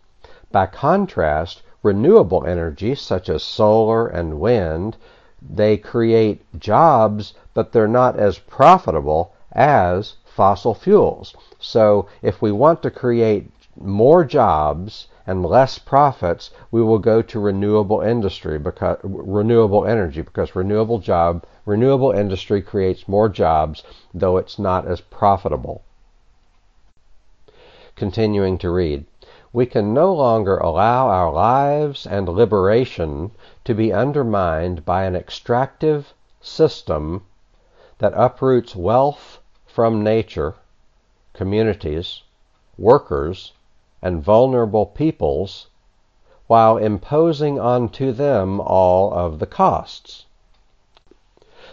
By 0.51 0.65
contrast, 0.65 1.61
renewable 1.83 2.47
energy, 2.47 2.95
such 2.95 3.29
as 3.29 3.43
solar 3.43 4.07
and 4.07 4.41
wind, 4.41 4.97
they 5.43 5.77
create 5.77 6.41
jobs, 6.59 7.35
but 7.53 7.73
they're 7.73 7.87
not 7.87 8.19
as 8.19 8.39
profitable 8.39 9.35
as 9.53 10.15
fossil 10.25 10.73
fuels. 10.73 11.37
So 11.59 12.07
if 12.23 12.41
we 12.41 12.51
want 12.51 12.83
to 12.83 12.91
create 12.91 13.51
more 13.79 14.25
jobs 14.25 15.09
and 15.29 15.45
less 15.45 15.79
profits, 15.79 16.51
we 16.71 16.83
will 16.83 16.99
go 16.99 17.21
to 17.21 17.39
renewable 17.39 18.01
industry 18.01 18.59
because 18.59 18.97
renewable 19.03 19.85
energy 19.85 20.23
because 20.23 20.57
renewable 20.57 20.99
job 20.99 21.45
renewable 21.67 22.13
industry 22.13 22.63
creates 22.63 23.07
more 23.07 23.29
jobs 23.29 23.83
though 24.15 24.39
it's 24.39 24.59
not 24.59 24.87
as 24.87 25.03
profitable. 25.03 25.83
Continuing 27.95 28.57
to 28.57 28.71
read 28.71 29.05
we 29.53 29.67
can 29.67 29.93
no 29.93 30.15
longer 30.15 30.57
allow 30.57 31.09
our 31.09 31.31
lives 31.31 32.07
and 32.07 32.27
liberation 32.27 33.31
to 33.65 33.75
be 33.75 33.93
undermined 33.93 34.83
by 34.87 35.05
an 35.05 35.15
extractive 35.15 36.15
system 36.41 37.23
that 37.99 38.15
uproots 38.15 38.75
wealth 38.75 39.41
from 39.67 40.03
nature, 40.03 40.55
communities, 41.35 42.23
workers, 42.79 43.53
and 44.01 44.23
vulnerable 44.23 44.87
peoples 44.87 45.69
while 46.47 46.77
imposing 46.77 47.61
onto 47.61 48.13
them 48.13 48.61
all 48.61 49.13
of 49.13 49.39
the 49.39 49.47
costs. 49.47 50.25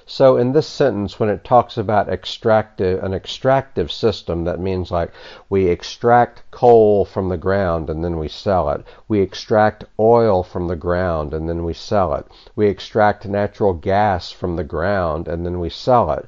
So 0.07 0.37
in 0.37 0.51
this 0.51 0.67
sentence, 0.67 1.19
when 1.19 1.29
it 1.29 1.43
talks 1.43 1.79
about 1.79 2.09
extractive, 2.09 3.03
an 3.03 3.13
extractive 3.13 3.91
system, 3.91 4.43
that 4.43 4.59
means 4.59 4.91
like 4.91 5.11
we 5.49 5.67
extract 5.67 6.43
coal 6.51 7.05
from 7.05 7.29
the 7.29 7.37
ground 7.37 7.89
and 7.89 8.03
then 8.03 8.19
we 8.19 8.27
sell 8.27 8.69
it. 8.69 8.83
We 9.07 9.21
extract 9.21 9.85
oil 9.99 10.43
from 10.43 10.67
the 10.67 10.75
ground 10.75 11.33
and 11.33 11.49
then 11.49 11.63
we 11.63 11.73
sell 11.73 12.13
it. 12.13 12.27
We 12.55 12.67
extract 12.67 13.27
natural 13.27 13.73
gas 13.73 14.31
from 14.31 14.57
the 14.57 14.63
ground 14.63 15.27
and 15.27 15.43
then 15.43 15.59
we 15.59 15.69
sell 15.69 16.11
it. 16.11 16.27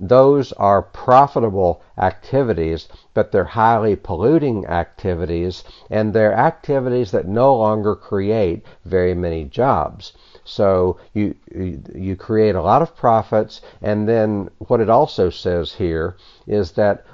Those 0.00 0.52
are 0.52 0.80
profitable 0.80 1.82
activities, 1.98 2.88
but 3.14 3.32
they're 3.32 3.42
highly 3.42 3.96
polluting 3.96 4.64
activities, 4.66 5.64
and 5.90 6.12
they're 6.12 6.32
activities 6.32 7.10
that 7.10 7.26
no 7.26 7.56
longer 7.56 7.96
create 7.96 8.64
very 8.84 9.12
many 9.12 9.44
jobs. 9.44 10.12
So 10.44 10.98
you 11.14 11.34
you 11.52 12.14
create 12.14 12.54
a 12.54 12.62
lot 12.62 12.80
of 12.80 12.94
profits, 12.94 13.60
and 13.82 14.08
then 14.08 14.50
what 14.58 14.80
it 14.80 14.88
also 14.88 15.30
says 15.30 15.72
here 15.72 16.16
is 16.46 16.72
that 16.72 17.04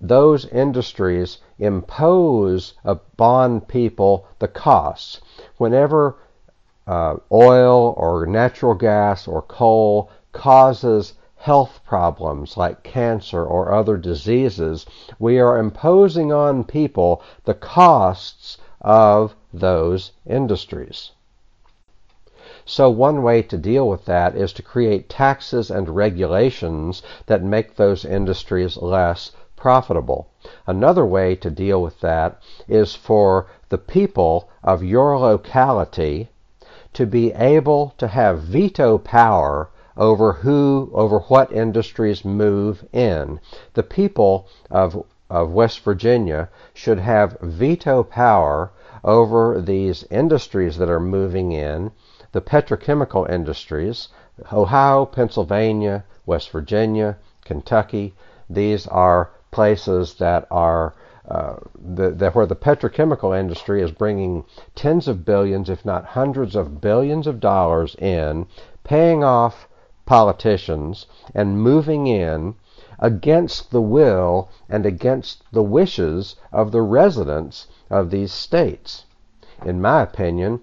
those 0.00 0.46
industries 0.46 1.38
impose 1.58 2.72
upon 2.84 3.60
people 3.60 4.26
the 4.38 4.48
costs. 4.48 5.20
Whenever 5.58 6.16
uh, 6.86 7.16
oil 7.30 7.94
or 7.98 8.26
natural 8.26 8.74
gas 8.74 9.28
or 9.28 9.42
coal 9.42 10.10
causes 10.32 11.14
health 11.44 11.78
problems 11.84 12.56
like 12.56 12.82
cancer 12.82 13.44
or 13.44 13.70
other 13.70 13.98
diseases, 13.98 14.86
we 15.18 15.38
are 15.38 15.58
imposing 15.58 16.32
on 16.32 16.64
people 16.64 17.20
the 17.44 17.52
costs 17.52 18.56
of 18.80 19.36
those 19.52 20.12
industries. 20.24 21.10
So, 22.64 22.88
one 22.88 23.22
way 23.22 23.42
to 23.42 23.58
deal 23.58 23.86
with 23.86 24.06
that 24.06 24.34
is 24.34 24.54
to 24.54 24.62
create 24.62 25.10
taxes 25.10 25.70
and 25.70 25.90
regulations 25.90 27.02
that 27.26 27.42
make 27.42 27.76
those 27.76 28.06
industries 28.06 28.78
less 28.78 29.32
profitable. 29.54 30.28
Another 30.66 31.04
way 31.04 31.34
to 31.36 31.50
deal 31.50 31.82
with 31.82 32.00
that 32.00 32.40
is 32.68 32.94
for 32.94 33.48
the 33.68 33.76
people 33.76 34.48
of 34.62 34.82
your 34.82 35.18
locality 35.18 36.30
to 36.94 37.04
be 37.04 37.32
able 37.32 37.92
to 37.98 38.08
have 38.08 38.40
veto 38.40 38.96
power 38.96 39.68
over 39.96 40.32
who, 40.32 40.90
over 40.92 41.20
what 41.20 41.52
industries 41.52 42.24
move 42.24 42.84
in. 42.92 43.40
The 43.74 43.82
people 43.82 44.48
of, 44.70 45.04
of 45.30 45.52
West 45.52 45.80
Virginia 45.80 46.48
should 46.72 46.98
have 46.98 47.38
veto 47.40 48.02
power 48.02 48.72
over 49.02 49.60
these 49.60 50.04
industries 50.10 50.78
that 50.78 50.90
are 50.90 51.00
moving 51.00 51.52
in 51.52 51.90
the 52.34 52.40
petrochemical 52.40 53.30
industries, 53.30 54.08
Ohio, 54.52 55.06
Pennsylvania, 55.06 56.02
West 56.26 56.50
Virginia, 56.50 57.16
Kentucky, 57.44 58.12
these 58.50 58.88
are 58.88 59.30
places 59.52 60.14
that 60.14 60.44
are 60.50 60.94
uh, 61.28 61.54
the, 61.80 62.10
the, 62.10 62.30
where 62.30 62.44
the 62.44 62.56
petrochemical 62.56 63.38
industry 63.38 63.80
is 63.80 63.92
bringing 63.92 64.44
tens 64.74 65.06
of 65.06 65.24
billions, 65.24 65.70
if 65.70 65.84
not 65.84 66.04
hundreds 66.04 66.56
of 66.56 66.80
billions 66.80 67.28
of 67.28 67.38
dollars 67.38 67.94
in, 68.00 68.46
paying 68.82 69.22
off 69.22 69.68
politicians 70.06 71.06
and 71.34 71.62
moving 71.62 72.06
in 72.06 72.54
against 72.98 73.70
the 73.70 73.80
will 73.80 74.48
and 74.68 74.86
against 74.86 75.42
the 75.52 75.62
wishes 75.62 76.36
of 76.52 76.72
the 76.72 76.82
residents 76.82 77.66
of 77.90 78.10
these 78.10 78.32
states. 78.32 79.04
In 79.64 79.80
my 79.80 80.02
opinion, 80.02 80.60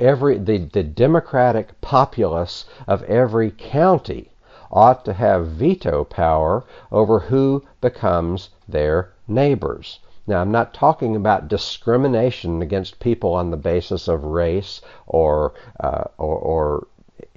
every 0.00 0.38
the, 0.38 0.58
the 0.58 0.82
Democratic 0.82 1.80
populace 1.80 2.64
of 2.86 3.02
every 3.04 3.50
county 3.50 4.30
ought 4.70 5.04
to 5.04 5.12
have 5.12 5.46
veto 5.46 6.04
power 6.04 6.64
over 6.90 7.20
who 7.20 7.62
becomes 7.80 8.50
their 8.68 9.12
neighbors. 9.28 10.00
Now, 10.26 10.40
I'm 10.40 10.50
not 10.50 10.74
talking 10.74 11.14
about 11.14 11.48
discrimination 11.48 12.60
against 12.60 12.98
people 12.98 13.32
on 13.32 13.50
the 13.50 13.56
basis 13.56 14.08
of 14.08 14.24
race 14.24 14.80
or, 15.06 15.54
uh, 15.78 16.04
or, 16.18 16.36
or 16.36 16.86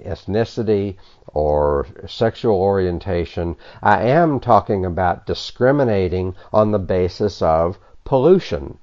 ethnicity 0.04 0.96
or 1.28 1.86
sexual 2.06 2.56
orientation. 2.56 3.56
I 3.82 4.02
am 4.02 4.40
talking 4.40 4.84
about 4.84 5.26
discriminating 5.26 6.34
on 6.52 6.70
the 6.70 6.78
basis 6.78 7.42
of 7.42 7.78
pollution. 8.04 8.78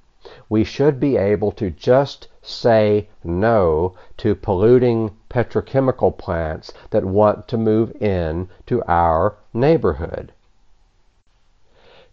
We 0.49 0.63
should 0.63 0.99
be 0.99 1.17
able 1.17 1.51
to 1.53 1.69
just 1.69 2.27
say 2.41 3.09
no 3.23 3.95
to 4.17 4.35
polluting 4.35 5.11
petrochemical 5.29 6.17
plants 6.17 6.73
that 6.89 7.05
want 7.05 7.47
to 7.47 7.57
move 7.57 7.91
in 8.01 8.49
to 8.65 8.83
our 8.87 9.37
neighborhood. 9.53 10.31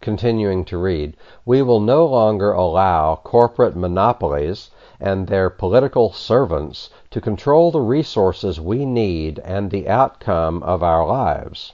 Continuing 0.05 0.67
to 0.67 0.77
read, 0.77 1.17
we 1.47 1.63
will 1.63 1.81
no 1.81 2.05
longer 2.05 2.53
allow 2.53 3.17
corporate 3.25 3.75
monopolies 3.75 4.71
and 5.01 5.27
their 5.27 5.49
political 5.49 6.13
servants 6.13 6.91
to 7.11 7.23
control 7.23 7.71
the 7.71 7.81
resources 7.81 8.61
we 8.61 8.85
need 8.85 9.39
and 9.39 9.71
the 9.71 9.89
outcome 9.89 10.63
of 10.63 10.83
our 10.83 11.07
lives. 11.07 11.73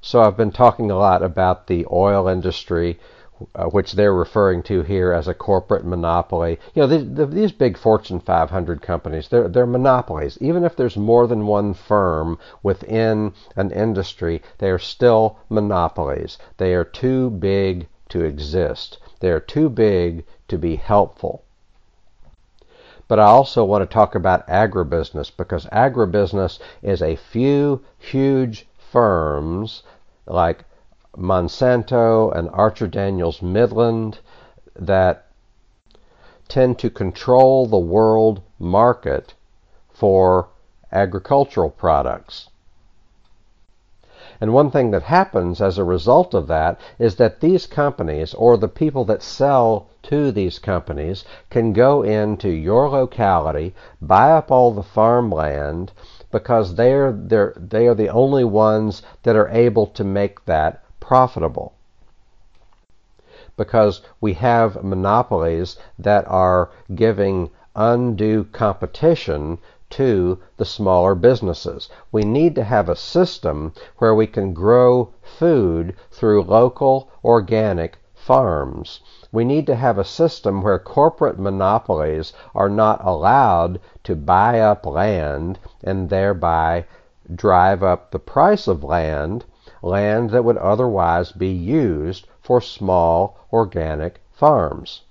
So 0.00 0.22
I've 0.22 0.38
been 0.38 0.52
talking 0.52 0.90
a 0.90 0.96
lot 0.96 1.22
about 1.22 1.66
the 1.66 1.86
oil 1.92 2.28
industry 2.28 2.98
uh, 3.54 3.66
which 3.66 3.92
they're 3.92 4.14
referring 4.14 4.62
to 4.62 4.82
here 4.82 5.12
as 5.12 5.28
a 5.28 5.34
corporate 5.34 5.84
monopoly. 5.84 6.58
You 6.74 6.82
know, 6.82 6.86
the, 6.86 6.98
the, 6.98 7.26
these 7.26 7.52
big 7.52 7.76
Fortune 7.76 8.20
500 8.20 8.82
companies, 8.82 9.28
they're, 9.28 9.48
they're 9.48 9.66
monopolies. 9.66 10.38
Even 10.40 10.64
if 10.64 10.76
there's 10.76 10.96
more 10.96 11.26
than 11.26 11.46
one 11.46 11.74
firm 11.74 12.38
within 12.62 13.32
an 13.56 13.70
industry, 13.70 14.42
they 14.58 14.70
are 14.70 14.78
still 14.78 15.38
monopolies. 15.48 16.38
They 16.56 16.74
are 16.74 16.84
too 16.84 17.30
big 17.30 17.88
to 18.08 18.24
exist. 18.24 18.98
They 19.20 19.30
are 19.30 19.40
too 19.40 19.68
big 19.68 20.24
to 20.48 20.58
be 20.58 20.76
helpful. 20.76 21.44
But 23.08 23.18
I 23.18 23.24
also 23.24 23.64
want 23.64 23.82
to 23.82 23.92
talk 23.92 24.14
about 24.14 24.46
agribusiness 24.46 25.30
because 25.36 25.66
agribusiness 25.66 26.58
is 26.82 27.02
a 27.02 27.16
few 27.16 27.82
huge 27.98 28.66
firms 28.78 29.82
like 30.26 30.64
Monsanto 31.18 32.30
and 32.30 32.48
Archer 32.54 32.86
Daniels 32.86 33.42
Midland 33.42 34.20
that 34.74 35.26
tend 36.48 36.78
to 36.78 36.88
control 36.88 37.66
the 37.66 37.78
world 37.78 38.40
market 38.58 39.34
for 39.90 40.48
agricultural 40.90 41.68
products. 41.68 42.48
And 44.40 44.54
one 44.54 44.70
thing 44.70 44.90
that 44.90 45.02
happens 45.02 45.60
as 45.60 45.76
a 45.76 45.84
result 45.84 46.32
of 46.34 46.46
that 46.48 46.80
is 46.98 47.16
that 47.16 47.40
these 47.40 47.66
companies, 47.66 48.32
or 48.34 48.56
the 48.56 48.66
people 48.66 49.04
that 49.04 49.22
sell 49.22 49.88
to 50.04 50.32
these 50.32 50.58
companies, 50.58 51.24
can 51.50 51.72
go 51.72 52.02
into 52.02 52.48
your 52.48 52.88
locality, 52.88 53.74
buy 54.00 54.32
up 54.32 54.50
all 54.50 54.72
the 54.72 54.82
farmland, 54.82 55.92
because 56.30 56.74
they're, 56.76 57.12
they're, 57.12 57.54
they 57.56 57.86
are 57.86 57.94
the 57.94 58.08
only 58.08 58.44
ones 58.44 59.02
that 59.22 59.36
are 59.36 59.50
able 59.50 59.86
to 59.86 60.02
make 60.02 60.44
that 60.46 60.82
profitable 61.12 61.74
because 63.58 64.00
we 64.18 64.32
have 64.32 64.82
monopolies 64.82 65.76
that 65.98 66.24
are 66.26 66.70
giving 66.94 67.50
undue 67.76 68.44
competition 68.44 69.58
to 69.90 70.38
the 70.56 70.64
smaller 70.64 71.14
businesses. 71.14 71.90
We 72.10 72.22
need 72.22 72.54
to 72.54 72.64
have 72.64 72.88
a 72.88 72.96
system 72.96 73.74
where 73.98 74.14
we 74.14 74.26
can 74.26 74.54
grow 74.54 75.12
food 75.20 75.94
through 76.10 76.44
local 76.44 77.10
organic 77.22 77.98
farms. 78.14 79.00
We 79.30 79.44
need 79.44 79.66
to 79.66 79.76
have 79.76 79.98
a 79.98 80.04
system 80.04 80.62
where 80.62 80.78
corporate 80.78 81.38
monopolies 81.38 82.32
are 82.54 82.70
not 82.70 83.04
allowed 83.04 83.80
to 84.04 84.16
buy 84.16 84.60
up 84.60 84.86
land 84.86 85.58
and 85.84 86.08
thereby 86.08 86.86
drive 87.34 87.82
up 87.82 88.12
the 88.12 88.18
price 88.18 88.66
of 88.66 88.82
land 88.82 89.44
land 89.82 90.30
that 90.30 90.44
would 90.44 90.56
otherwise 90.58 91.32
be 91.32 91.48
used 91.48 92.26
for 92.40 92.60
small 92.60 93.36
organic 93.52 94.20
farms. 94.30 95.02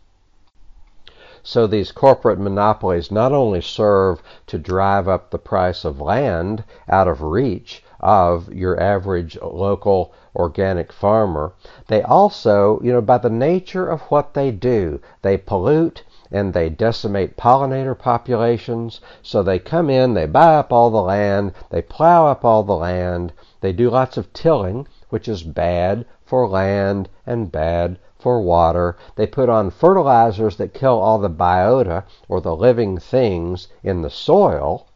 So 1.43 1.65
these 1.65 1.91
corporate 1.91 2.39
monopolies 2.39 3.12
not 3.12 3.31
only 3.31 3.62
serve 3.62 4.21
to 4.47 4.60
drive 4.60 5.07
up 5.07 5.31
the 5.31 5.39
price 5.39 5.84
of 5.84 5.99
land 5.99 6.63
out 6.88 7.07
of 7.07 7.23
reach 7.23 7.84
of 7.99 8.53
your 8.53 8.79
average 8.79 9.38
local 9.41 10.13
organic 10.36 10.93
farmer, 10.93 11.53
they 11.88 12.03
also, 12.03 12.79
you 12.81 12.93
know, 12.93 13.01
by 13.01 13.17
the 13.17 13.29
nature 13.29 13.88
of 13.88 14.01
what 14.01 14.36
they 14.36 14.51
do, 14.51 15.01
they 15.23 15.36
pollute 15.36 16.03
and 16.31 16.53
they 16.53 16.69
decimate 16.69 17.38
pollinator 17.38 17.97
populations. 17.97 19.01
So 19.23 19.41
they 19.41 19.60
come 19.60 19.89
in, 19.89 20.13
they 20.13 20.27
buy 20.27 20.55
up 20.55 20.71
all 20.71 20.89
the 20.89 21.01
land, 21.01 21.53
they 21.71 21.81
plow 21.81 22.27
up 22.27 22.45
all 22.45 22.63
the 22.63 22.77
land, 22.77 23.34
they 23.62 23.71
do 23.71 23.89
lots 23.89 24.17
of 24.17 24.34
tilling, 24.34 24.88
which 25.10 25.28
is 25.28 25.43
bad 25.43 26.06
for 26.26 26.47
land 26.47 27.08
and 27.26 27.52
bad 27.52 28.00
for 28.17 28.41
water. 28.41 28.97
They 29.15 29.28
put 29.28 29.50
on 29.50 29.69
fertilizers 29.69 30.58
that 30.58 30.74
kill 30.74 31.00
all 31.00 31.19
the 31.19 31.30
biota 31.30 32.04
or 32.28 32.41
the 32.41 32.56
living 32.56 32.97
things 32.97 33.67
in 33.84 34.02
the 34.02 34.10
soil. 34.10 34.88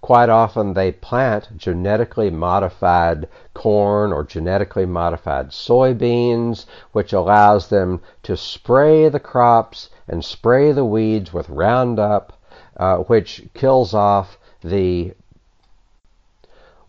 Quite 0.00 0.28
often 0.28 0.74
they 0.74 0.90
plant 0.90 1.56
genetically 1.56 2.28
modified 2.28 3.28
corn 3.54 4.12
or 4.12 4.24
genetically 4.24 4.84
modified 4.84 5.50
soybeans, 5.50 6.66
which 6.90 7.12
allows 7.12 7.68
them 7.68 8.00
to 8.24 8.36
spray 8.36 9.08
the 9.08 9.20
crops 9.20 9.90
and 10.08 10.24
spray 10.24 10.72
the 10.72 10.84
weeds 10.84 11.32
with 11.32 11.48
Roundup, 11.48 12.32
uh, 12.76 12.98
which 12.98 13.48
kills 13.54 13.94
off 13.94 14.38
the 14.60 15.14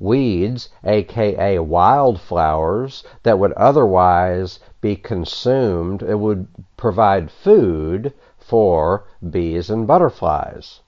weeds, 0.03 0.69
aka 0.83 1.57
wildflowers, 1.59 3.03
that 3.23 3.39
would 3.39 3.53
otherwise 3.53 4.59
be 4.81 4.95
consumed. 4.97 6.03
It 6.03 6.19
would 6.19 6.45
provide 6.75 7.31
food 7.31 8.13
for 8.37 9.05
bees 9.27 9.69
and 9.69 9.87
butterflies. 9.87 10.81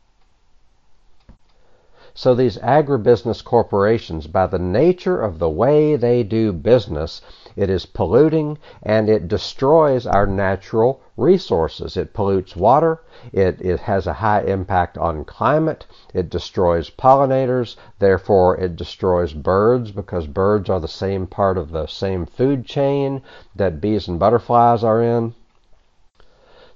So 2.17 2.34
these 2.34 2.58
agribusiness 2.60 3.43
corporations, 3.43 4.28
by 4.28 4.47
the 4.47 4.58
nature 4.58 5.19
of 5.19 5.38
the 5.38 5.49
way 5.49 5.97
they 5.97 6.23
do 6.23 6.54
business, 6.54 7.21
it 7.58 7.69
is 7.69 7.86
polluting 7.86 8.58
and 8.82 9.10
it 9.10 9.28
destroys 9.28 10.08
our 10.08 10.25
natural 10.25 11.01
resources. 11.17 11.97
It 11.97 12.13
pollutes 12.13 12.56
water. 12.56 13.01
It, 13.34 13.62
it 13.62 13.82
has 13.82 14.08
a 14.08 14.13
high 14.13 14.43
impact 14.43 14.97
on 14.97 15.25
climate. 15.25 15.86
It 16.13 16.30
destroys 16.30 16.89
pollinators. 16.89 17.75
Therefore, 17.99 18.56
it 18.56 18.78
destroys 18.78 19.34
birds 19.34 19.91
because 19.91 20.25
birds 20.25 20.69
are 20.69 20.80
the 20.80 20.88
same 20.88 21.28
part 21.28 21.58
of 21.58 21.71
the 21.71 21.86
same 21.86 22.25
food 22.25 22.65
chain 22.65 23.23
that 23.58 23.82
bees 23.82 24.08
and 24.08 24.17
butterflies 24.17 24.86
are 24.86 25.01
in. 25.01 25.36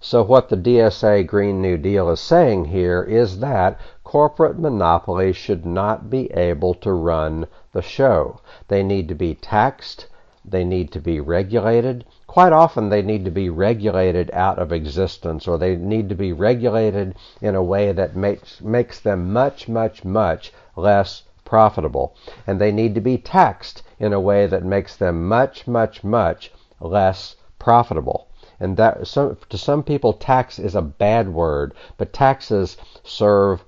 So, 0.02 0.24
what 0.24 0.48
the 0.48 0.56
DSA 0.56 1.28
Green 1.28 1.62
New 1.62 1.76
Deal 1.76 2.10
is 2.10 2.22
saying 2.22 2.66
here 2.66 3.04
is 3.04 3.42
that 3.42 3.78
corporate 4.06 4.58
monopolies 4.58 5.36
should 5.36 5.66
not 5.66 6.10
be 6.10 6.32
able 6.32 6.74
to 6.76 6.94
run 6.94 7.48
the 7.74 7.82
show. 7.82 8.40
They 8.70 8.82
need 8.82 9.10
to 9.10 9.14
be 9.14 9.36
taxed, 9.36 10.08
they 10.46 10.64
need 10.64 10.94
to 10.94 11.02
be 11.02 11.20
regulated. 11.20 12.06
Quite 12.28 12.54
often, 12.54 12.88
they 12.88 13.02
need 13.02 13.26
to 13.26 13.30
be 13.30 13.50
regulated 13.50 14.32
out 14.32 14.58
of 14.58 14.72
existence, 14.72 15.50
or 15.50 15.58
they 15.58 15.76
need 15.76 16.08
to 16.08 16.16
be 16.16 16.32
regulated 16.32 17.16
in 17.42 17.54
a 17.56 17.62
way 17.62 17.92
that 17.92 18.16
makes, 18.16 18.62
makes 18.62 19.02
them 19.02 19.34
much, 19.34 19.68
much, 19.68 20.06
much 20.06 20.54
less 20.78 21.24
profitable. 21.44 22.16
And 22.48 22.58
they 22.58 22.72
need 22.72 22.96
to 22.96 23.02
be 23.02 23.18
taxed 23.18 23.84
in 24.00 24.14
a 24.14 24.22
way 24.22 24.48
that 24.48 24.64
makes 24.64 24.96
them 24.96 25.28
much, 25.28 25.68
much, 25.68 26.06
much 26.06 26.54
less 26.80 27.36
profitable. 27.60 28.29
And 28.60 28.78
that 28.78 29.08
some, 29.08 29.38
to 29.50 29.58
some 29.58 29.84
people, 29.84 30.13
tax 30.13 30.60
is 30.60 30.76
a 30.76 30.82
bad 30.82 31.30
word, 31.30 31.74
but 31.98 32.13
taxes 32.13 32.78
serve 33.04 33.63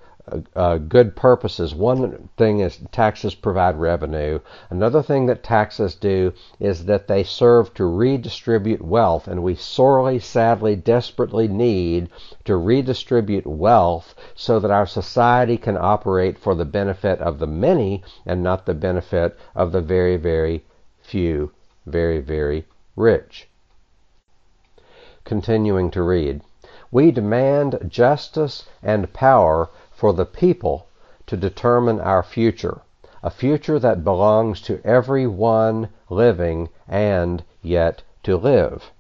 uh, 0.56 0.78
good 0.78 1.16
purposes. 1.16 1.74
One 1.74 2.30
thing 2.38 2.60
is 2.60 2.80
taxes 2.92 3.36
provide 3.36 3.76
revenue. 3.78 4.40
Another 4.70 5.02
thing 5.02 5.26
that 5.26 5.44
taxes 5.44 5.96
do 5.96 6.34
is 6.60 6.86
that 6.86 7.08
they 7.08 7.24
serve 7.24 7.74
to 7.74 7.86
redistribute 7.86 8.82
wealth, 8.82 9.28
and 9.28 9.44
we 9.44 9.56
sorely, 9.56 10.20
sadly, 10.20 10.76
desperately 10.76 11.48
need 11.48 12.10
to 12.46 12.56
redistribute 12.56 13.48
wealth 13.48 14.16
so 14.36 14.60
that 14.60 14.72
our 14.72 14.86
society 14.86 15.58
can 15.58 15.76
operate 15.76 16.38
for 16.38 16.56
the 16.56 16.66
benefit 16.66 17.20
of 17.20 17.40
the 17.40 17.48
many 17.48 18.04
and 18.26 18.44
not 18.44 18.66
the 18.66 18.74
benefit 18.74 19.38
of 19.56 19.72
the 19.72 19.82
very, 19.82 20.18
very 20.18 20.64
few, 21.02 21.52
very, 21.86 22.20
very 22.20 22.66
rich. 22.96 23.50
Continuing 25.24 25.92
to 25.92 26.02
read. 26.02 26.42
We 26.92 27.12
demand 27.12 27.80
justice 27.88 28.68
and 28.82 29.14
power 29.14 29.70
for 29.92 30.14
the 30.14 30.26
people 30.26 30.88
to 31.28 31.38
determine 31.38 32.00
our 32.00 32.24
future, 32.24 32.82
a 33.24 33.30
future 33.30 33.80
that 33.80 34.04
belongs 34.04 34.62
to 34.62 34.82
every 34.84 35.28
one 35.28 35.90
living 36.10 36.70
and 36.88 37.44
yet 37.62 38.04
to 38.24 38.36
live. 38.36 38.92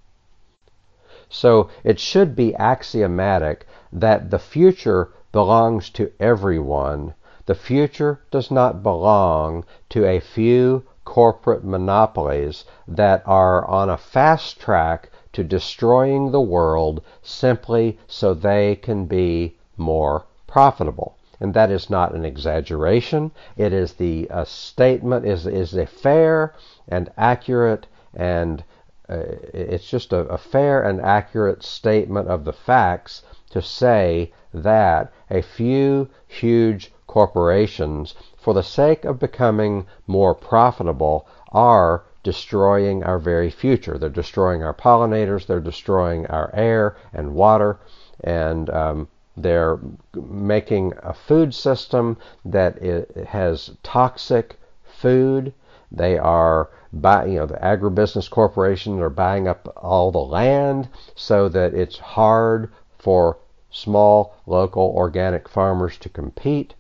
So 1.30 1.70
it 1.84 2.00
should 2.00 2.36
be 2.36 2.56
axiomatic 2.56 3.66
that 3.92 4.32
the 4.32 4.40
future 4.40 5.10
belongs 5.32 5.90
to 5.92 6.12
everyone. 6.20 7.14
The 7.46 7.56
future 7.56 8.22
does 8.32 8.52
not 8.52 8.84
belong 8.84 9.66
to 9.90 10.06
a 10.06 10.20
few 10.20 10.84
corporate 11.04 11.64
monopolies 11.64 12.64
that 12.88 13.24
are 13.26 13.66
on 13.66 13.90
a 13.90 13.98
fast 13.98 14.60
track 14.60 15.10
to 15.34 15.44
destroying 15.44 16.32
the 16.32 16.42
world 16.42 17.02
simply 17.22 17.98
so 18.08 18.34
they 18.34 18.76
can 18.76 19.06
be 19.06 19.56
more 19.78 20.26
profitable. 20.48 21.18
And 21.40 21.54
that 21.54 21.72
is 21.72 21.90
not 21.90 22.14
an 22.14 22.26
exaggeration. 22.26 23.32
It 23.58 23.74
is 23.74 23.94
the 23.94 24.30
uh, 24.30 24.44
statement 24.44 25.26
is 25.26 25.48
is 25.48 25.74
a 25.74 25.86
fair 25.86 26.54
and 26.88 27.12
accurate 27.18 27.88
and 28.14 28.64
uh, 29.10 29.24
it's 29.54 29.90
just 29.90 30.14
a, 30.14 30.20
a 30.28 30.38
fair 30.38 30.82
and 30.82 31.02
accurate 31.02 31.64
statement 31.64 32.28
of 32.28 32.46
the 32.46 32.54
facts 32.54 33.24
to 33.50 33.62
say 33.62 34.32
that 34.54 35.12
a 35.30 35.42
few 35.42 36.10
huge 36.28 36.94
corporations, 37.08 38.16
for 38.38 38.54
the 38.54 38.64
sake 38.64 39.04
of 39.04 39.20
becoming 39.20 39.86
more 40.08 40.34
profitable, 40.34 41.28
are 41.52 42.04
destroying 42.24 43.04
our 43.04 43.20
very 43.20 43.50
future. 43.50 43.98
They're 43.98 44.10
destroying 44.10 44.64
our 44.64 44.74
pollinators, 44.74 45.46
they're 45.46 45.60
destroying 45.60 46.28
our 46.28 46.52
air 46.54 46.96
and 47.14 47.34
water, 47.34 47.80
and 48.24 48.70
um, 48.70 49.08
they're 49.36 49.80
making 50.14 50.94
a 51.02 51.14
food 51.14 51.54
system 51.54 52.18
that 52.46 52.82
has 53.28 53.72
toxic 53.84 54.60
food. 54.84 55.54
They 55.92 56.18
are 56.18 56.70
buy, 56.94 57.26
you 57.26 57.40
know, 57.40 57.46
the 57.46 57.56
agribusiness 57.56 58.30
corporations 58.30 59.00
are 59.00 59.10
buying 59.10 59.48
up 59.48 59.74
all 59.78 60.12
the 60.12 60.20
land 60.20 60.90
so 61.16 61.48
that 61.50 61.74
it's 61.74 61.98
hard 61.98 62.72
for 62.98 63.38
small 63.70 64.36
local 64.46 64.94
organic 64.96 65.48
farmers 65.48 65.98
to 65.98 66.10
compete. 66.10 66.74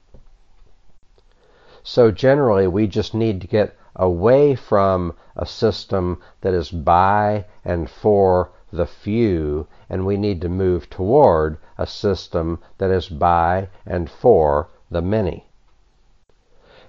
So 1.83 2.11
generally, 2.11 2.67
we 2.67 2.87
just 2.87 3.13
need 3.13 3.41
to 3.41 3.47
get 3.47 3.75
away 3.95 4.55
from 4.55 5.13
a 5.35 5.45
system 5.45 6.21
that 6.41 6.53
is 6.53 6.71
by 6.71 7.45
and 7.65 7.89
for 7.89 8.51
the 8.71 8.85
few, 8.85 9.67
and 9.89 10.05
we 10.05 10.15
need 10.15 10.39
to 10.39 10.47
move 10.47 10.89
toward 10.89 11.57
a 11.77 11.85
system 11.85 12.57
that 12.77 12.89
is 12.89 13.09
by 13.09 13.67
and 13.85 14.09
for 14.09 14.69
the 14.89 15.01
many. 15.01 15.45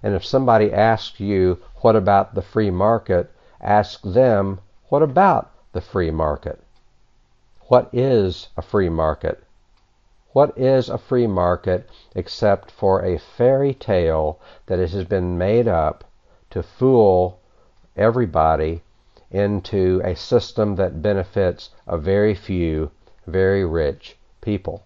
And 0.03 0.15
if 0.15 0.25
somebody 0.25 0.73
asks 0.73 1.19
you, 1.21 1.59
what 1.77 1.97
about 1.97 2.35
the 2.35 2.43
free 2.43 2.71
market? 2.71 3.31
Ask 3.61 4.03
them, 4.03 4.61
what 4.89 5.03
about 5.03 5.51
the 5.73 5.81
free 5.81 6.11
market? 6.11 6.61
What 7.63 7.89
is 7.93 8.49
a 8.57 8.63
free 8.63 8.89
market? 8.89 9.43
What 10.33 10.57
is 10.57 10.89
a 10.89 10.99
free 10.99 11.27
market 11.27 11.89
except 12.15 12.71
for 12.71 13.05
a 13.05 13.19
fairy 13.19 13.75
tale 13.75 14.41
that 14.67 14.79
has 14.79 15.05
been 15.05 15.37
made 15.37 15.69
up 15.69 16.05
to 16.53 16.63
fool 16.63 17.41
everybody 17.97 18.83
into 19.31 20.01
a 20.05 20.15
system 20.15 20.77
that 20.77 21.01
benefits 21.01 21.71
a 21.87 21.97
very 21.97 22.35
few, 22.35 22.91
very 23.27 23.65
rich 23.65 24.17
people. 24.43 24.85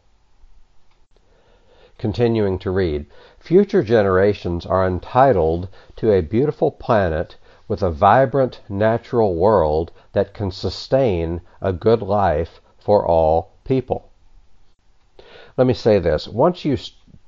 Continuing 1.98 2.58
to 2.58 2.70
read, 2.70 3.06
future 3.38 3.82
generations 3.82 4.64
are 4.64 4.86
entitled 4.86 5.68
to 5.96 6.12
a 6.12 6.20
beautiful 6.20 6.70
planet 6.70 7.36
with 7.66 7.82
a 7.82 7.90
vibrant 7.90 8.60
natural 8.68 9.34
world 9.34 9.90
that 10.12 10.32
can 10.32 10.52
sustain 10.52 11.40
a 11.60 11.72
good 11.72 12.00
life 12.00 12.60
for 12.78 13.04
all 13.04 13.50
people. 13.64 14.08
Let 15.56 15.66
me 15.66 15.74
say 15.74 15.98
this. 15.98 16.28
Once 16.28 16.64
you 16.64 16.76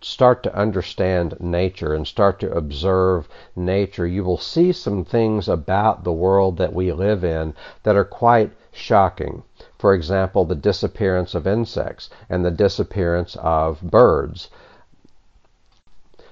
start 0.00 0.42
to 0.44 0.54
understand 0.54 1.34
nature 1.40 1.92
and 1.92 2.06
start 2.06 2.38
to 2.38 2.52
observe 2.52 3.28
nature, 3.56 4.06
you 4.06 4.22
will 4.22 4.38
see 4.38 4.70
some 4.70 5.04
things 5.04 5.48
about 5.48 6.04
the 6.04 6.12
world 6.12 6.56
that 6.56 6.72
we 6.72 6.92
live 6.92 7.24
in 7.24 7.52
that 7.82 7.96
are 7.96 8.04
quite 8.04 8.52
shocking. 8.70 9.42
For 9.76 9.92
example, 9.94 10.44
the 10.44 10.54
disappearance 10.54 11.34
of 11.34 11.46
insects 11.46 12.10
and 12.28 12.44
the 12.44 12.50
disappearance 12.50 13.36
of 13.36 13.80
birds. 13.82 14.48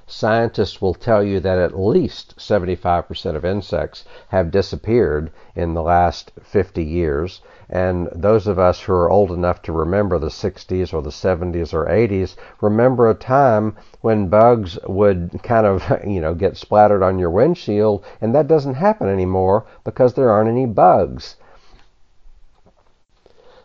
Scientists 0.08 0.80
will 0.80 0.94
tell 0.94 1.20
you 1.20 1.40
that 1.40 1.58
at 1.58 1.76
least 1.76 2.36
75% 2.36 3.34
of 3.34 3.44
insects 3.44 4.04
have 4.28 4.52
disappeared 4.52 5.32
in 5.56 5.74
the 5.74 5.82
last 5.82 6.30
50 6.40 6.84
years. 6.84 7.42
And 7.68 8.08
those 8.14 8.46
of 8.46 8.56
us 8.56 8.82
who 8.82 8.92
are 8.92 9.10
old 9.10 9.32
enough 9.32 9.62
to 9.62 9.72
remember 9.72 10.16
the 10.20 10.28
60s 10.28 10.94
or 10.94 11.02
the 11.02 11.10
70s 11.10 11.74
or 11.74 11.86
80s 11.86 12.36
remember 12.60 13.10
a 13.10 13.14
time 13.14 13.74
when 14.00 14.28
bugs 14.28 14.78
would 14.86 15.40
kind 15.42 15.66
of, 15.66 15.92
you 16.06 16.20
know, 16.20 16.34
get 16.34 16.56
splattered 16.56 17.02
on 17.02 17.18
your 17.18 17.30
windshield, 17.30 18.04
and 18.20 18.32
that 18.32 18.46
doesn't 18.46 18.74
happen 18.74 19.08
anymore 19.08 19.66
because 19.82 20.14
there 20.14 20.30
aren't 20.30 20.48
any 20.48 20.66
bugs. 20.66 21.34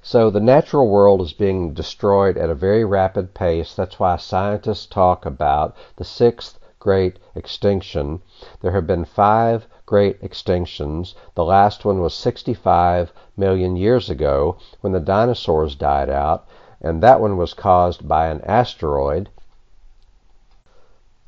So 0.04 0.32
the 0.32 0.40
natural 0.40 0.88
world 0.88 1.22
is 1.22 1.32
being 1.32 1.76
destroyed 1.76 2.36
at 2.36 2.50
a 2.50 2.56
very 2.56 2.84
rapid 2.84 3.36
pace. 3.36 3.76
That's 3.76 4.00
why 4.00 4.16
scientists 4.16 4.88
talk 4.88 5.28
about 5.28 5.76
the 5.98 6.04
sixth 6.04 6.58
great 6.80 7.20
extinction. 7.36 8.20
There 8.62 8.72
have 8.72 8.88
been 8.88 9.06
five 9.06 9.68
great 9.86 10.20
extinctions. 10.24 11.14
The 11.36 11.46
last 11.46 11.86
one 11.86 12.02
was 12.02 12.16
65 12.16 13.14
million 13.38 13.76
years 13.76 14.10
ago 14.10 14.58
when 14.80 14.92
the 14.92 15.00
dinosaurs 15.00 15.76
died 15.76 16.10
out, 16.10 16.48
and 16.82 17.04
that 17.04 17.22
one 17.22 17.38
was 17.38 17.54
caused 17.54 18.08
by 18.08 18.26
an 18.26 18.42
asteroid. 18.42 19.30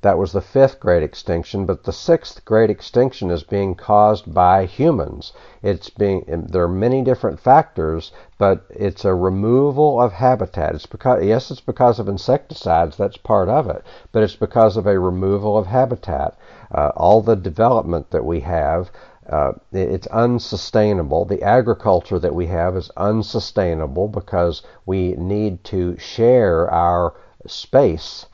That 0.04 0.18
was 0.18 0.34
the 0.34 0.42
fifth 0.42 0.82
great 0.82 1.02
extinction, 1.02 1.66
but 1.66 1.86
the 1.86 1.94
sixth 1.94 2.44
great 2.44 2.70
extinction 2.70 3.32
is 3.32 3.44
being 3.44 3.74
caused 3.74 4.34
by 4.34 4.66
humans. 4.66 5.32
It's 5.62 5.89
being 5.89 6.26
there 6.28 6.63
are 6.63 6.68
many 6.68 7.02
different 7.02 7.39
factors, 7.39 8.12
but 8.38 8.66
it's 8.70 9.06
a 9.06 9.16
removal 9.16 10.02
of 10.02 10.12
habitat. 10.12 10.76
It's 10.76 10.86
because 10.86 11.24
yes, 11.24 11.52
it's 11.52 11.62
because 11.62 12.00
of 12.00 12.10
insecticides. 12.10 12.98
That's 12.98 13.16
part 13.16 13.48
of 13.48 13.70
it, 13.70 13.82
but 14.12 14.24
it's 14.24 14.36
because 14.36 14.76
of 14.76 14.88
a 14.88 15.00
removal 15.00 15.58
of 15.58 15.68
habitat. 15.68 16.38
Uh, 16.70 16.92
all 16.98 17.22
the 17.22 17.38
development 17.38 18.12
that 18.12 18.26
we 18.26 18.42
have. 18.42 18.92
Uh, 19.30 19.54
it's 19.72 20.08
unsustainable. 20.08 21.24
The 21.24 21.44
agriculture 21.44 22.20
that 22.20 22.36
we 22.36 22.48
have 22.48 22.76
is 22.76 22.92
unsustainable 22.98 24.10
because 24.10 24.63
we 24.86 25.13
need 25.13 25.63
to 25.63 25.98
share 25.98 26.70
our 26.70 27.13
space 27.48 28.26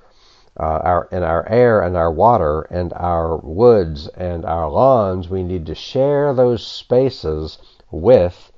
uh, 0.59 0.81
our 0.83 1.07
in 1.11 1.23
our 1.23 1.47
air 1.47 1.81
and 1.81 1.95
our 1.95 2.11
water 2.11 2.63
and 2.63 2.91
our 2.93 3.37
woods 3.37 4.07
and 4.09 4.43
our 4.43 4.69
lawns, 4.69 5.29
we 5.29 5.41
need 5.41 5.65
to 5.65 5.73
share 5.73 6.33
those 6.33 6.65
spaces 6.65 7.57
with 7.89 8.51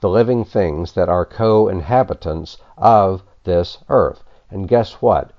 the 0.00 0.08
living 0.08 0.44
things 0.44 0.92
that 0.92 1.08
are 1.08 1.24
co-inhabitants 1.24 2.58
of 2.76 3.22
this 3.44 3.78
earth. 3.88 4.22
And 4.50 4.68
guess 4.68 5.00
what? 5.00 5.32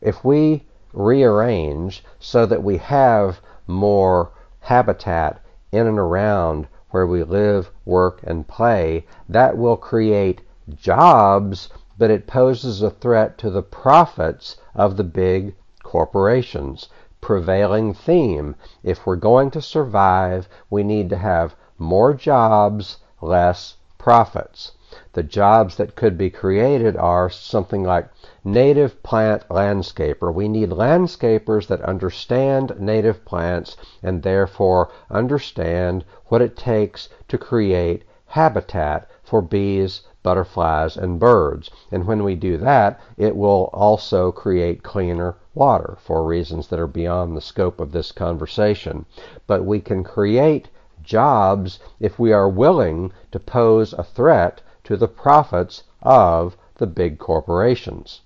If 0.00 0.24
we 0.24 0.64
rearrange 0.92 2.04
so 2.18 2.44
that 2.46 2.62
we 2.62 2.78
have 2.78 3.40
more 3.68 4.32
habitat 4.60 5.40
in 5.70 5.86
and 5.86 5.98
around 5.98 6.66
where 6.90 7.06
we 7.06 7.22
live, 7.22 7.70
work, 7.84 8.20
and 8.24 8.46
play, 8.48 9.06
that 9.28 9.56
will 9.56 9.76
create 9.76 10.40
jobs 10.76 11.68
but 11.96 12.10
it 12.10 12.26
poses 12.26 12.82
a 12.82 12.90
threat 12.90 13.38
to 13.38 13.50
the 13.50 13.62
profits 13.62 14.56
of 14.74 14.96
the 14.96 15.04
big 15.04 15.54
corporations. 15.82 16.88
Prevailing 17.20 17.94
theme. 17.94 18.56
If 18.82 19.06
we're 19.06 19.16
going 19.16 19.50
to 19.52 19.62
survive, 19.62 20.48
we 20.68 20.82
need 20.82 21.08
to 21.10 21.16
have 21.16 21.54
more 21.78 22.12
jobs, 22.12 22.98
less 23.20 23.76
profits. 23.98 24.72
the 25.14 25.22
jobs 25.22 25.76
that 25.76 25.96
could 25.96 26.18
be 26.18 26.30
created 26.30 26.96
are 26.96 27.30
something 27.30 27.82
like 27.82 28.08
native 28.44 29.02
plant 29.02 29.48
landscaper. 29.48 30.32
We 30.32 30.46
need 30.48 30.70
landscapers 30.70 31.66
that 31.68 31.80
understand 31.82 32.74
native 32.78 33.24
plants 33.24 33.76
and 34.02 34.22
therefore 34.22 34.90
understand 35.10 36.04
what 36.26 36.42
it 36.42 36.56
takes 36.56 37.08
to 37.28 37.38
create 37.38 38.04
habitat 38.26 39.08
for 39.22 39.40
bees, 39.40 40.02
butterflies, 40.24 40.96
and 40.96 41.20
birds. 41.20 41.70
And 41.92 42.06
when 42.06 42.24
we 42.24 42.34
do 42.34 42.56
that, 42.56 42.98
it 43.16 43.36
will 43.36 43.70
also 43.72 44.32
create 44.32 44.82
cleaner 44.82 45.36
water 45.54 45.96
for 46.00 46.24
reasons 46.24 46.66
that 46.68 46.80
are 46.80 46.88
beyond 46.88 47.36
the 47.36 47.40
scope 47.40 47.78
of 47.78 47.92
this 47.92 48.10
conversation. 48.10 49.06
But 49.46 49.64
we 49.64 49.80
can 49.80 50.02
create 50.02 50.68
jobs 51.02 51.78
if 52.00 52.18
we 52.18 52.32
are 52.32 52.48
willing 52.48 53.12
to 53.30 53.38
pose 53.38 53.92
a 53.92 54.02
threat 54.02 54.62
to 54.84 54.96
the 54.96 55.08
profits 55.08 55.84
of 56.02 56.56
the 56.76 56.86
big 56.86 57.18
corporations. 57.18 58.22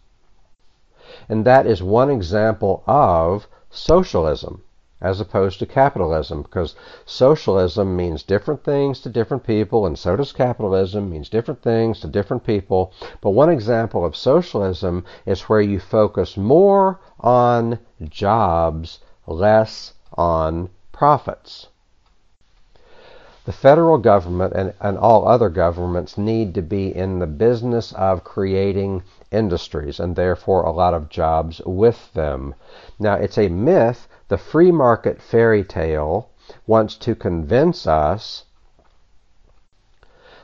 And 1.28 1.44
that 1.44 1.66
is 1.66 1.82
one 1.82 2.10
example 2.10 2.82
of 2.86 3.48
socialism 3.70 4.62
as 5.00 5.20
opposed 5.20 5.58
to 5.58 5.66
capitalism 5.66 6.42
because 6.42 6.74
socialism 7.04 7.96
means 7.96 8.22
different 8.22 8.64
things 8.64 9.00
to 9.00 9.08
different 9.08 9.44
people 9.44 9.86
and 9.86 9.98
so 9.98 10.16
does 10.16 10.32
capitalism 10.32 11.10
means 11.10 11.28
different 11.28 11.62
things 11.62 12.00
to 12.00 12.06
different 12.06 12.44
people 12.44 12.92
but 13.20 13.30
one 13.30 13.50
example 13.50 14.04
of 14.04 14.16
socialism 14.16 15.04
is 15.26 15.42
where 15.42 15.60
you 15.60 15.78
focus 15.78 16.36
more 16.36 16.98
on 17.20 17.78
jobs 18.08 19.00
less 19.26 19.94
on 20.14 20.68
profits 20.92 21.68
the 23.48 23.52
federal 23.52 23.96
government 23.96 24.52
and, 24.52 24.74
and 24.78 24.98
all 24.98 25.26
other 25.26 25.48
governments 25.48 26.18
need 26.18 26.54
to 26.54 26.60
be 26.60 26.94
in 26.94 27.18
the 27.18 27.26
business 27.26 27.92
of 27.92 28.22
creating 28.22 29.02
industries 29.30 29.98
and 29.98 30.14
therefore 30.16 30.64
a 30.64 30.70
lot 30.70 30.92
of 30.92 31.08
jobs 31.08 31.62
with 31.64 32.12
them. 32.12 32.54
Now, 32.98 33.14
it's 33.14 33.38
a 33.38 33.48
myth. 33.48 34.06
The 34.28 34.36
free 34.36 34.70
market 34.70 35.22
fairy 35.22 35.64
tale 35.64 36.28
wants 36.66 36.96
to 36.96 37.14
convince 37.14 37.86
us 37.86 38.44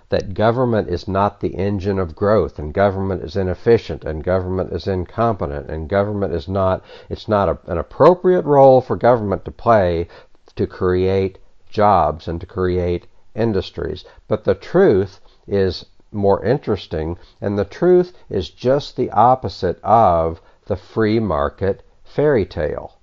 that 0.09 0.33
government 0.33 0.89
is 0.89 1.07
not 1.07 1.41
the 1.41 1.55
engine 1.57 1.99
of 1.99 2.17
growth 2.17 2.59
and 2.59 2.73
government 2.73 3.23
is 3.23 3.37
inefficient 3.37 4.05
and 4.05 4.25
government 4.25 4.73
is 4.73 4.87
incompetent 4.87 5.69
and 5.69 5.89
government 5.89 6.33
is 6.33 6.49
not 6.49 6.83
it's 7.11 7.29
not 7.29 7.49
a, 7.49 7.59
an 7.67 7.77
appropriate 7.77 8.47
role 8.47 8.81
for 8.81 8.97
government 8.97 9.45
to 9.45 9.51
play 9.51 10.09
to 10.57 10.67
create 10.67 11.39
jobs 11.69 12.27
and 12.27 12.41
to 12.41 12.47
create 12.47 13.07
industries. 13.35 14.05
But 14.29 14.45
the 14.45 14.55
truth 14.55 15.21
is 15.47 15.85
more 16.13 16.43
interesting, 16.45 17.19
and 17.41 17.59
the 17.59 17.65
truth 17.65 18.17
is 18.31 18.49
just 18.49 18.97
the 18.97 19.11
opposite 19.11 19.79
of 19.83 20.41
the 20.67 20.77
free 20.77 21.19
market 21.21 21.83
fairy 22.03 22.47
tale. 22.47 22.99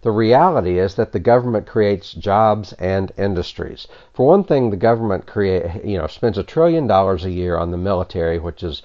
The 0.00 0.10
reality 0.12 0.78
is 0.78 0.94
that 0.94 1.10
the 1.12 1.18
government 1.18 1.66
creates 1.66 2.12
jobs 2.12 2.72
and 2.74 3.10
industries. 3.16 3.88
For 4.12 4.26
one 4.26 4.44
thing, 4.44 4.70
the 4.70 4.76
government 4.76 5.26
create, 5.26 5.84
you 5.84 5.98
know, 5.98 6.06
spends 6.06 6.38
a 6.38 6.44
trillion 6.44 6.86
dollars 6.86 7.24
a 7.24 7.30
year 7.30 7.56
on 7.56 7.72
the 7.72 7.76
military, 7.76 8.38
which 8.38 8.62
is 8.62 8.82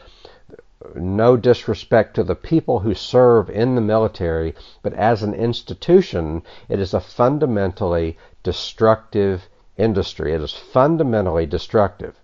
no 0.96 1.38
disrespect 1.38 2.16
to 2.16 2.24
the 2.24 2.36
people 2.36 2.80
who 2.80 2.94
serve 2.94 3.50
in 3.50 3.76
the 3.76 3.82
military, 3.82 4.54
but 4.82 4.94
as 4.94 5.24
an 5.24 5.34
institution, 5.34 6.44
it 6.68 6.80
is 6.80 6.94
a 6.94 7.00
fundamentally 7.00 8.18
destructive 8.42 9.48
industry. 9.78 10.34
It 10.34 10.42
is 10.42 10.54
fundamentally 10.54 11.46
destructive. 11.46 12.20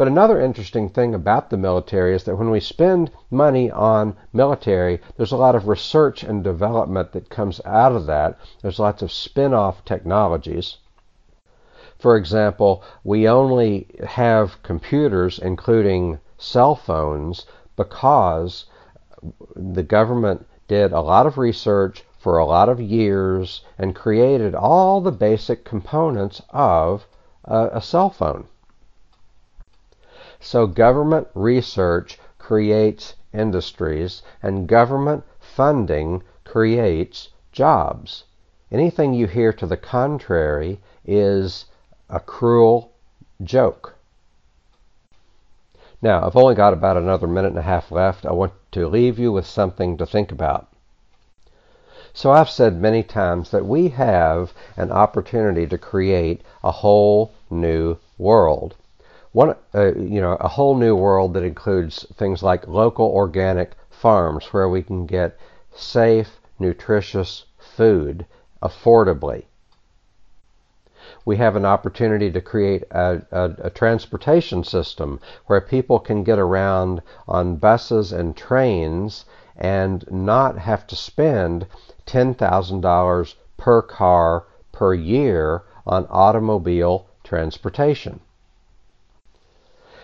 But 0.00 0.08
another 0.08 0.40
interesting 0.40 0.88
thing 0.88 1.14
about 1.14 1.50
the 1.50 1.58
military 1.58 2.14
is 2.14 2.24
that 2.24 2.36
when 2.36 2.48
we 2.48 2.58
spend 2.58 3.10
money 3.30 3.70
on 3.70 4.16
military, 4.32 4.98
there's 5.18 5.30
a 5.30 5.36
lot 5.36 5.54
of 5.54 5.68
research 5.68 6.22
and 6.22 6.42
development 6.42 7.12
that 7.12 7.28
comes 7.28 7.60
out 7.66 7.92
of 7.92 8.06
that. 8.06 8.38
There's 8.62 8.78
lots 8.78 9.02
of 9.02 9.12
spin 9.12 9.52
off 9.52 9.84
technologies. 9.84 10.78
For 11.98 12.16
example, 12.16 12.82
we 13.04 13.28
only 13.28 13.88
have 14.08 14.62
computers, 14.62 15.38
including 15.38 16.18
cell 16.38 16.74
phones, 16.74 17.44
because 17.76 18.64
the 19.54 19.82
government 19.82 20.46
did 20.66 20.92
a 20.92 21.02
lot 21.02 21.26
of 21.26 21.36
research 21.36 22.06
for 22.18 22.38
a 22.38 22.46
lot 22.46 22.70
of 22.70 22.80
years 22.80 23.66
and 23.76 23.94
created 23.94 24.54
all 24.54 25.02
the 25.02 25.12
basic 25.12 25.62
components 25.62 26.40
of 26.48 27.06
a, 27.44 27.68
a 27.74 27.82
cell 27.82 28.08
phone. 28.08 28.46
So 30.40 30.66
government 30.66 31.28
research 31.34 32.18
creates 32.38 33.14
industries 33.32 34.22
and 34.42 34.66
government 34.66 35.22
funding 35.38 36.22
creates 36.44 37.28
jobs. 37.52 38.24
Anything 38.72 39.12
you 39.12 39.26
hear 39.26 39.52
to 39.52 39.66
the 39.66 39.76
contrary 39.76 40.80
is 41.04 41.66
a 42.08 42.20
cruel 42.20 42.92
joke. 43.42 43.94
Now, 46.02 46.26
I've 46.26 46.36
only 46.36 46.54
got 46.54 46.72
about 46.72 46.96
another 46.96 47.26
minute 47.26 47.48
and 47.48 47.58
a 47.58 47.62
half 47.62 47.92
left. 47.92 48.24
I 48.24 48.32
want 48.32 48.54
to 48.72 48.88
leave 48.88 49.18
you 49.18 49.32
with 49.32 49.46
something 49.46 49.98
to 49.98 50.06
think 50.06 50.32
about. 50.32 50.68
So 52.14 52.30
I've 52.30 52.48
said 52.48 52.80
many 52.80 53.02
times 53.02 53.50
that 53.50 53.66
we 53.66 53.88
have 53.88 54.54
an 54.76 54.90
opportunity 54.90 55.66
to 55.66 55.76
create 55.76 56.40
a 56.64 56.72
whole 56.72 57.32
new 57.50 57.98
world. 58.16 58.74
One, 59.32 59.54
uh, 59.74 59.94
you 59.94 60.20
know, 60.20 60.36
a 60.40 60.48
whole 60.48 60.76
new 60.76 60.96
world 60.96 61.34
that 61.34 61.44
includes 61.44 62.04
things 62.16 62.42
like 62.42 62.66
local 62.66 63.06
organic 63.06 63.72
farms 63.90 64.46
where 64.52 64.68
we 64.68 64.82
can 64.82 65.06
get 65.06 65.38
safe, 65.72 66.40
nutritious 66.58 67.44
food 67.58 68.26
affordably 68.62 69.44
we 71.24 71.36
have 71.36 71.56
an 71.56 71.64
opportunity 71.64 72.30
to 72.30 72.40
create 72.40 72.82
a, 72.90 73.22
a, 73.30 73.50
a, 73.64 73.70
transportation 73.70 74.64
system 74.64 75.20
where 75.46 75.60
people 75.60 75.98
can 75.98 76.24
get 76.24 76.38
around 76.38 77.02
on 77.28 77.56
buses 77.56 78.12
and 78.12 78.36
trains 78.36 79.24
and 79.56 80.04
not 80.10 80.58
have 80.58 80.86
to 80.86 80.96
spend 80.96 81.66
$10,000 82.06 83.34
per 83.56 83.82
car 83.82 84.44
per 84.72 84.94
year 84.94 85.62
on 85.86 86.06
automobile 86.10 87.06
transportation. 87.22 88.20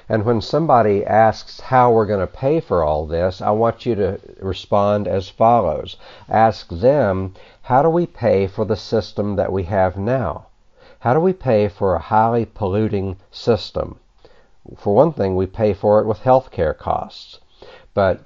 And 0.08 0.24
when 0.24 0.40
somebody 0.40 1.04
asks 1.04 1.58
how 1.58 1.90
we're 1.90 2.06
going 2.06 2.20
to 2.20 2.26
pay 2.26 2.60
for 2.60 2.84
all 2.84 3.06
this, 3.06 3.42
I 3.42 3.50
want 3.50 3.84
you 3.84 3.94
to 3.96 4.20
respond 4.40 5.08
as 5.08 5.28
follows. 5.28 5.96
Ask 6.28 6.68
them, 6.68 7.34
how 7.62 7.82
do 7.82 7.90
we 7.90 8.06
pay 8.06 8.46
for 8.46 8.64
the 8.64 8.76
system 8.76 9.34
that 9.36 9.50
we 9.50 9.64
have 9.64 9.96
now? 9.96 10.46
How 11.00 11.12
do 11.12 11.20
we 11.20 11.32
pay 11.32 11.68
for 11.68 11.94
a 11.94 12.00
highly 12.00 12.46
polluting 12.46 13.16
system? 13.30 13.98
For 14.76 14.94
one 14.94 15.12
thing, 15.12 15.34
we 15.34 15.46
pay 15.46 15.72
for 15.74 16.00
it 16.00 16.06
with 16.06 16.20
health 16.20 16.50
care 16.50 16.74
costs. 16.74 17.40
But 17.92 18.20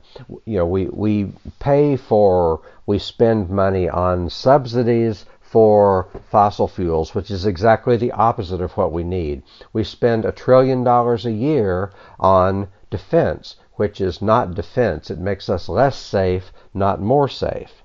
you 0.44 0.58
know, 0.58 0.66
we, 0.66 0.86
we 0.86 1.32
pay 1.60 1.96
for 1.96 2.60
we 2.86 2.98
spend 2.98 3.48
money 3.48 3.88
on 3.88 4.28
subsidies 4.28 5.24
for 5.50 6.06
fossil 6.30 6.68
fuels, 6.68 7.12
which 7.12 7.28
is 7.28 7.44
exactly 7.44 7.96
the 7.96 8.12
opposite 8.12 8.60
of 8.60 8.76
what 8.76 8.92
we 8.92 9.02
need. 9.02 9.42
We 9.72 9.82
spend 9.82 10.24
a 10.24 10.30
trillion 10.30 10.84
dollars 10.84 11.26
a 11.26 11.32
year 11.32 11.90
on 12.20 12.68
defense, 12.88 13.56
which 13.74 14.00
is 14.00 14.22
not 14.22 14.54
defense. 14.54 15.10
It 15.10 15.18
makes 15.18 15.48
us 15.48 15.68
less 15.68 15.96
safe, 15.96 16.52
not 16.72 17.00
more 17.00 17.26
safe. 17.26 17.82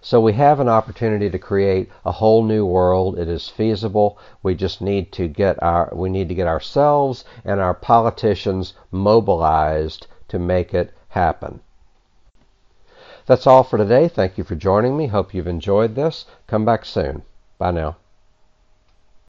So 0.00 0.20
we 0.20 0.34
have 0.34 0.60
an 0.60 0.68
opportunity 0.68 1.28
to 1.30 1.38
create 1.38 1.90
a 2.04 2.12
whole 2.12 2.44
new 2.44 2.64
world. 2.64 3.18
It 3.18 3.28
is 3.28 3.48
feasible. 3.48 4.16
We 4.40 4.54
just 4.54 4.80
need 4.80 5.10
to 5.14 5.26
get 5.26 5.60
our 5.60 5.90
we 5.92 6.08
need 6.08 6.28
to 6.28 6.34
get 6.36 6.46
ourselves 6.46 7.24
and 7.44 7.58
our 7.58 7.74
politicians 7.74 8.74
mobilized 8.92 10.06
to 10.28 10.38
make 10.38 10.72
it 10.72 10.92
happen. 11.08 11.58
That's 13.26 13.46
all 13.46 13.64
for 13.64 13.76
today. 13.76 14.08
Thank 14.08 14.38
you 14.38 14.44
for 14.44 14.54
joining 14.54 14.96
me. 14.96 15.08
Hope 15.08 15.34
you've 15.34 15.48
enjoyed 15.48 15.94
this. 15.94 16.26
Come 16.46 16.64
back 16.64 16.84
soon. 16.84 17.22
Bye 17.58 17.72
now. 17.72 17.96